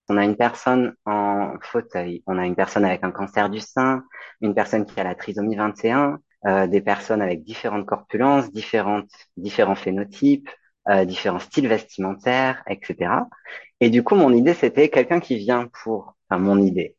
On 0.10 0.18
a 0.18 0.26
une 0.26 0.36
personne 0.36 0.94
en 1.06 1.54
fauteuil, 1.62 2.22
on 2.28 2.38
a 2.38 2.46
une 2.46 2.56
personne 2.56 2.84
avec 2.84 3.04
un 3.04 3.12
cancer 3.12 3.50
du 3.50 3.60
sein, 3.60 4.04
une 4.42 4.54
personne 4.54 4.86
qui 4.86 5.00
a 5.00 5.04
la 5.04 5.16
trisomie 5.16 5.56
21, 5.56 6.20
euh, 6.48 6.68
des 6.68 6.82
personnes 6.82 7.22
avec 7.22 7.44
différentes 7.44 7.86
corpulences, 7.86 8.52
différentes, 8.52 9.10
différents 9.38 9.76
phénotypes, 9.76 10.50
euh, 10.90 11.06
différents 11.06 11.40
styles 11.40 11.68
vestimentaires, 11.68 12.64
etc. 12.68 13.12
Et 13.82 13.90
du 13.90 14.04
coup, 14.04 14.16
mon 14.16 14.32
idée, 14.32 14.54
c'était 14.54 14.90
quelqu'un 14.90 15.20
qui 15.20 15.38
vient 15.38 15.68
pour, 15.84 16.16
enfin, 16.30 16.40
mon 16.40 16.60
idée, 16.60 16.96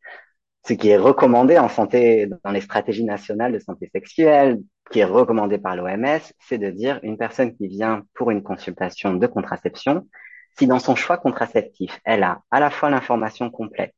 ce 0.66 0.74
qui 0.74 0.88
est 0.88 0.96
recommandé 0.96 1.58
en 1.58 1.68
santé, 1.68 2.28
dans 2.44 2.50
les 2.50 2.60
stratégies 2.60 3.04
nationales 3.04 3.52
de 3.52 3.58
santé 3.60 3.88
sexuelle, 3.92 4.60
qui 4.90 4.98
est 5.00 5.04
recommandé 5.04 5.58
par 5.58 5.76
l'OMS, 5.76 6.20
c'est 6.40 6.58
de 6.58 6.70
dire 6.70 7.00
une 7.02 7.16
personne 7.16 7.54
qui 7.56 7.68
vient 7.68 8.02
pour 8.14 8.30
une 8.30 8.42
consultation 8.42 9.14
de 9.14 9.26
contraception, 9.26 10.08
si 10.58 10.66
dans 10.66 10.80
son 10.80 10.96
choix 10.96 11.18
contraceptif, 11.18 12.00
elle 12.04 12.24
a 12.24 12.42
à 12.50 12.60
la 12.60 12.70
fois 12.70 12.90
l'information 12.90 13.50
complète 13.50 13.94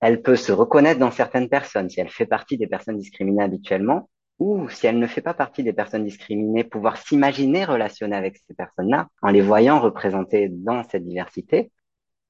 Elle 0.00 0.22
peut 0.22 0.36
se 0.36 0.52
reconnaître 0.52 1.00
dans 1.00 1.10
certaines 1.10 1.48
personnes 1.48 1.90
si 1.90 2.00
elle 2.00 2.10
fait 2.10 2.26
partie 2.26 2.58
des 2.58 2.66
personnes 2.66 2.98
discriminées 2.98 3.42
habituellement, 3.42 4.08
ou 4.38 4.68
si 4.68 4.86
elle 4.86 4.98
ne 4.98 5.06
fait 5.06 5.22
pas 5.22 5.34
partie 5.34 5.64
des 5.64 5.72
personnes 5.72 6.04
discriminées, 6.04 6.64
pouvoir 6.64 6.98
s'imaginer 6.98 7.64
relationner 7.64 8.16
avec 8.16 8.36
ces 8.46 8.54
personnes-là 8.54 9.08
en 9.22 9.30
les 9.30 9.40
voyant 9.40 9.80
représentées 9.80 10.48
dans 10.50 10.84
cette 10.84 11.04
diversité. 11.04 11.72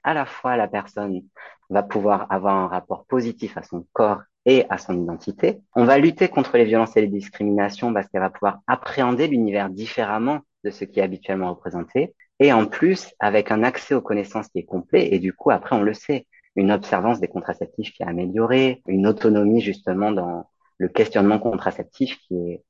À 0.07 0.13
la 0.13 0.25
fois, 0.25 0.55
la 0.55 0.69
personne 0.69 1.21
va 1.69 1.83
pouvoir 1.83 2.31
avoir 2.31 2.55
un 2.55 2.67
rapport 2.69 3.05
positif 3.07 3.57
à 3.57 3.63
son 3.63 3.85
corps 3.91 4.21
et 4.45 4.65
à 4.69 4.77
son 4.77 4.97
identité. 4.97 5.59
On 5.75 5.83
va 5.83 5.97
lutter 5.97 6.29
contre 6.29 6.55
les 6.55 6.63
violences 6.63 6.95
et 6.95 7.01
les 7.01 7.09
discriminations 7.09 7.93
parce 7.93 8.07
qu'elle 8.07 8.21
va 8.21 8.29
pouvoir 8.29 8.59
appréhender 8.67 9.27
l'univers 9.27 9.69
différemment 9.69 10.39
de 10.63 10.69
ce 10.69 10.85
qui 10.85 11.01
est 11.01 11.03
habituellement 11.03 11.49
représenté. 11.49 12.15
Et 12.39 12.53
en 12.53 12.67
plus, 12.67 13.13
avec 13.19 13.51
un 13.51 13.63
accès 13.63 13.95
aux 13.95 14.01
connaissances 14.01 14.47
qui 14.47 14.59
est 14.59 14.63
complet, 14.63 15.09
et 15.11 15.19
du 15.19 15.33
coup, 15.33 15.51
après, 15.51 15.75
on 15.75 15.83
le 15.83 15.93
sait, 15.93 16.25
une 16.55 16.71
observance 16.71 17.19
des 17.19 17.27
contraceptifs 17.27 17.91
qui 17.91 18.03
est 18.03 18.07
améliorée, 18.07 18.81
une 18.87 19.07
autonomie 19.07 19.59
justement 19.59 20.13
dans 20.13 20.49
le 20.77 20.87
questionnement 20.87 21.37
contraceptif 21.37 22.17
qui 22.29 22.35
est 22.35 22.63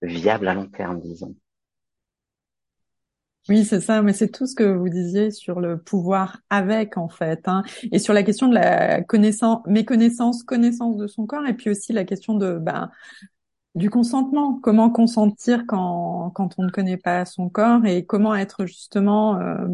viable 0.00 0.48
à 0.48 0.54
long 0.54 0.68
terme, 0.68 1.00
disons. 1.02 1.34
Oui, 3.48 3.64
c'est 3.64 3.80
ça, 3.80 4.02
mais 4.02 4.12
c'est 4.12 4.28
tout 4.30 4.46
ce 4.46 4.54
que 4.54 4.62
vous 4.64 4.88
disiez 4.88 5.30
sur 5.30 5.60
le 5.60 5.78
pouvoir 5.78 6.38
avec, 6.50 6.96
en 6.96 7.08
fait, 7.08 7.40
hein, 7.48 7.62
et 7.90 7.98
sur 7.98 8.12
la 8.12 8.22
question 8.22 8.48
de 8.48 8.54
la 8.54 9.02
connaissance, 9.02 9.60
méconnaissance, 9.66 10.42
connaissance 10.44 10.96
de 10.96 11.06
son 11.06 11.26
corps, 11.26 11.46
et 11.46 11.54
puis 11.54 11.70
aussi 11.70 11.92
la 11.92 12.04
question 12.04 12.34
de, 12.34 12.58
ben, 12.58 12.90
du 13.74 13.90
consentement. 13.90 14.60
Comment 14.62 14.90
consentir 14.90 15.64
quand, 15.66 16.30
quand 16.34 16.54
on 16.58 16.64
ne 16.64 16.70
connaît 16.70 16.96
pas 16.96 17.24
son 17.24 17.48
corps 17.48 17.84
et 17.86 18.04
comment 18.04 18.34
être 18.34 18.66
justement, 18.66 19.38
euh, 19.40 19.66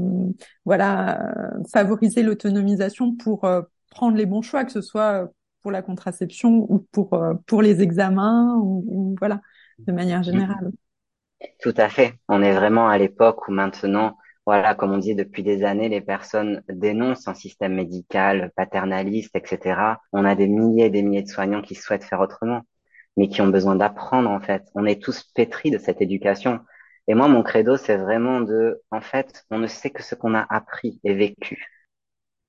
voilà, 0.65 1.35
favoriser 1.73 2.23
l'autonomisation 2.23 3.15
pour 3.17 3.45
euh, 3.45 3.63
prendre 3.91 4.17
les 4.17 4.27
bons 4.27 4.43
choix, 4.43 4.65
que 4.65 4.73
ce 4.73 4.81
soit 4.81 5.31
pour 5.63 5.71
la 5.73 5.83
contraception 5.83 6.67
ou 6.71 6.79
pour 6.93 7.15
euh, 7.15 7.35
pour 7.47 7.63
les 7.63 7.83
examens 7.83 8.55
ou, 8.57 8.85
ou, 8.87 9.17
voilà, 9.19 9.41
de 9.87 9.93
manière 9.93 10.23
générale. 10.23 10.71
Tout 11.61 11.75
à 11.77 11.89
fait. 11.89 12.15
On 12.29 12.43
est 12.43 12.53
vraiment 12.55 12.89
à 12.89 12.99
l'époque 12.99 13.49
où 13.49 13.53
maintenant, 13.53 14.17
voilà, 14.47 14.75
comme 14.75 14.93
on 14.93 14.99
dit 14.99 15.15
depuis 15.15 15.43
des 15.43 15.65
années, 15.65 15.89
les 15.89 16.01
personnes 16.01 16.63
dénoncent 16.69 17.29
un 17.29 17.35
système 17.35 17.75
médical 17.75 18.53
paternaliste, 18.57 19.35
etc. 19.37 20.01
On 20.13 20.25
a 20.25 20.35
des 20.35 20.47
milliers 20.49 20.87
et 20.87 20.91
des 20.91 21.03
milliers 21.03 21.23
de 21.23 21.29
soignants 21.29 21.63
qui 21.63 21.75
souhaitent 21.75 22.05
faire 22.05 22.21
autrement 22.21 22.63
mais 23.17 23.29
qui 23.29 23.41
ont 23.43 23.49
besoin 23.49 23.77
d'apprendre 23.77 24.31
en 24.31 24.41
fait. 24.41 24.65
On 24.75 24.87
est 24.87 25.03
tous 25.03 25.25
pétris 25.35 25.71
de 25.71 25.79
cette 25.79 26.03
éducation. 26.03 26.61
Et 27.09 27.15
moi, 27.15 27.29
mon 27.29 27.43
credo, 27.43 27.77
c'est 27.77 27.97
vraiment 27.97 28.41
de, 28.41 28.83
en 28.91 29.01
fait, 29.01 29.45
on 29.51 29.59
ne 29.59 29.67
sait 29.67 29.91
que 29.91 30.03
ce 30.03 30.15
qu'on 30.15 30.35
a 30.35 30.47
appris 30.51 31.01
et 31.05 31.15
vécu. 31.15 31.67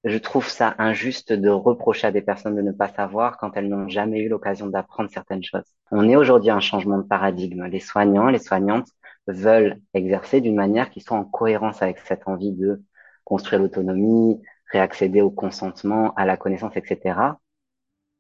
Je 0.07 0.17
trouve 0.17 0.47
ça 0.47 0.75
injuste 0.79 1.33
de 1.33 1.49
reprocher 1.49 2.07
à 2.07 2.11
des 2.11 2.21
personnes 2.21 2.55
de 2.55 2.61
ne 2.61 2.71
pas 2.71 2.87
savoir 2.87 3.37
quand 3.37 3.55
elles 3.55 3.67
n'ont 3.67 3.87
jamais 3.87 4.19
eu 4.21 4.29
l'occasion 4.29 4.67
d'apprendre 4.67 5.09
certaines 5.11 5.43
choses. 5.43 5.65
On 5.91 6.07
est 6.09 6.15
aujourd'hui 6.15 6.49
un 6.49 6.59
changement 6.59 6.97
de 6.97 7.03
paradigme. 7.03 7.65
Les 7.65 7.79
soignants, 7.79 8.29
les 8.29 8.39
soignantes 8.39 8.87
veulent 9.27 9.79
exercer 9.93 10.41
d'une 10.41 10.55
manière 10.55 10.89
qui 10.89 11.01
soit 11.01 11.17
en 11.17 11.25
cohérence 11.25 11.81
avec 11.81 11.99
cette 11.99 12.27
envie 12.27 12.53
de 12.53 12.81
construire 13.23 13.61
l'autonomie, 13.61 14.41
réaccéder 14.71 15.21
au 15.21 15.29
consentement, 15.29 16.13
à 16.15 16.25
la 16.25 16.37
connaissance, 16.37 16.75
etc 16.75 17.33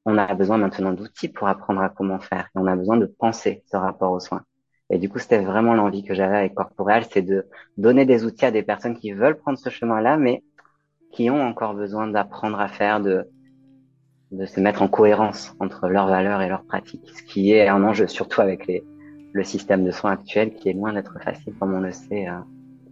on 0.07 0.17
a 0.17 0.33
besoin 0.33 0.57
maintenant 0.57 0.93
d'outils 0.93 1.27
pour 1.27 1.49
apprendre 1.49 1.81
à 1.81 1.89
comment 1.89 2.19
faire. 2.19 2.49
On 2.55 2.65
a 2.65 2.77
besoin 2.77 2.95
de 2.95 3.05
penser 3.07 3.63
ce 3.69 3.75
rapport 3.75 4.13
aux 4.13 4.21
soins. 4.21 4.43
Et 4.89 4.99
du 4.99 5.09
coup, 5.09 5.19
c'était 5.19 5.43
vraiment 5.43 5.73
l'envie 5.73 6.05
que 6.05 6.13
j'avais 6.13 6.37
avec 6.37 6.53
Corporeal, 6.53 7.03
c'est 7.11 7.21
de 7.21 7.45
donner 7.75 8.05
des 8.05 8.23
outils 8.23 8.45
à 8.45 8.51
des 8.51 8.63
personnes 8.63 8.97
qui 8.97 9.11
veulent 9.11 9.37
prendre 9.37 9.59
ce 9.59 9.69
chemin-là, 9.69 10.15
mais 10.15 10.45
qui 11.11 11.29
ont 11.29 11.41
encore 11.41 11.73
besoin 11.73 12.07
d'apprendre 12.07 12.59
à 12.59 12.67
faire, 12.67 13.01
de, 13.01 13.27
de 14.31 14.45
se 14.45 14.59
mettre 14.59 14.81
en 14.81 14.87
cohérence 14.87 15.55
entre 15.59 15.87
leurs 15.87 16.07
valeurs 16.07 16.41
et 16.41 16.49
leurs 16.49 16.63
pratiques, 16.63 17.09
ce 17.15 17.23
qui 17.23 17.51
est 17.51 17.67
un 17.67 17.83
enjeu, 17.83 18.07
surtout 18.07 18.41
avec 18.41 18.67
les, 18.67 18.83
le 19.33 19.43
système 19.43 19.83
de 19.83 19.91
soins 19.91 20.11
actuel, 20.11 20.53
qui 20.53 20.69
est 20.69 20.73
loin 20.73 20.93
d'être 20.93 21.19
facile, 21.21 21.53
comme 21.59 21.73
on 21.73 21.81
le 21.81 21.91
sait, 21.91 22.27
euh, 22.27 22.33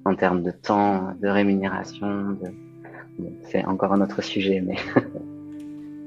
en 0.06 0.16
termes 0.16 0.44
de 0.44 0.52
temps, 0.52 1.14
de 1.22 1.28
rémunération. 1.28 2.32
De... 2.32 3.28
c'est 3.44 3.66
encore 3.66 3.94
un 3.94 4.02
autre 4.02 4.22
sujet, 4.22 4.62
mais 4.62 4.76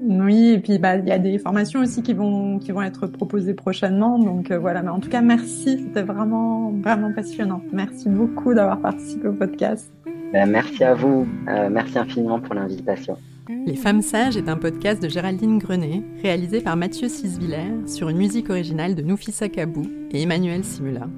Oui, 0.00 0.50
et 0.50 0.60
puis 0.60 0.78
bah 0.78 0.96
il 0.96 1.08
y 1.08 1.10
a 1.10 1.18
des 1.18 1.38
formations 1.38 1.80
aussi 1.80 2.02
qui 2.02 2.12
vont 2.12 2.60
qui 2.60 2.70
vont 2.70 2.82
être 2.82 3.08
proposées 3.08 3.54
prochainement. 3.54 4.18
Donc 4.18 4.50
euh, 4.50 4.58
voilà, 4.58 4.82
mais 4.82 4.90
en 4.90 5.00
tout 5.00 5.10
cas 5.10 5.22
merci, 5.22 5.82
c'était 5.82 6.02
vraiment 6.02 6.70
vraiment 6.70 7.12
passionnant. 7.12 7.60
Merci 7.72 8.08
beaucoup 8.08 8.54
d'avoir 8.54 8.80
participé 8.80 9.26
au 9.26 9.32
podcast. 9.32 9.92
Ben, 10.32 10.50
merci 10.50 10.84
à 10.84 10.94
vous, 10.94 11.26
euh, 11.48 11.70
merci 11.70 11.98
infiniment 11.98 12.38
pour 12.38 12.54
l'invitation. 12.54 13.16
Les 13.48 13.76
Femmes 13.76 14.02
Sages 14.02 14.36
est 14.36 14.48
un 14.50 14.58
podcast 14.58 15.02
de 15.02 15.08
Géraldine 15.08 15.58
Grenet, 15.58 16.02
réalisé 16.22 16.60
par 16.60 16.76
Mathieu 16.76 17.08
Sisviller 17.08 17.86
sur 17.86 18.10
une 18.10 18.18
musique 18.18 18.50
originale 18.50 18.94
de 18.94 19.00
Noufissa 19.00 19.48
Kabou 19.48 19.86
et 20.10 20.22
Emmanuel 20.22 20.64
Simula. 20.64 21.08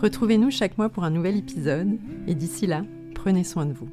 Retrouvez-nous 0.00 0.52
chaque 0.52 0.78
mois 0.78 0.90
pour 0.90 1.02
un 1.02 1.10
nouvel 1.10 1.36
épisode, 1.38 1.98
et 2.28 2.36
d'ici 2.36 2.68
là, 2.68 2.82
prenez 3.16 3.42
soin 3.42 3.66
de 3.66 3.72
vous. 3.72 3.88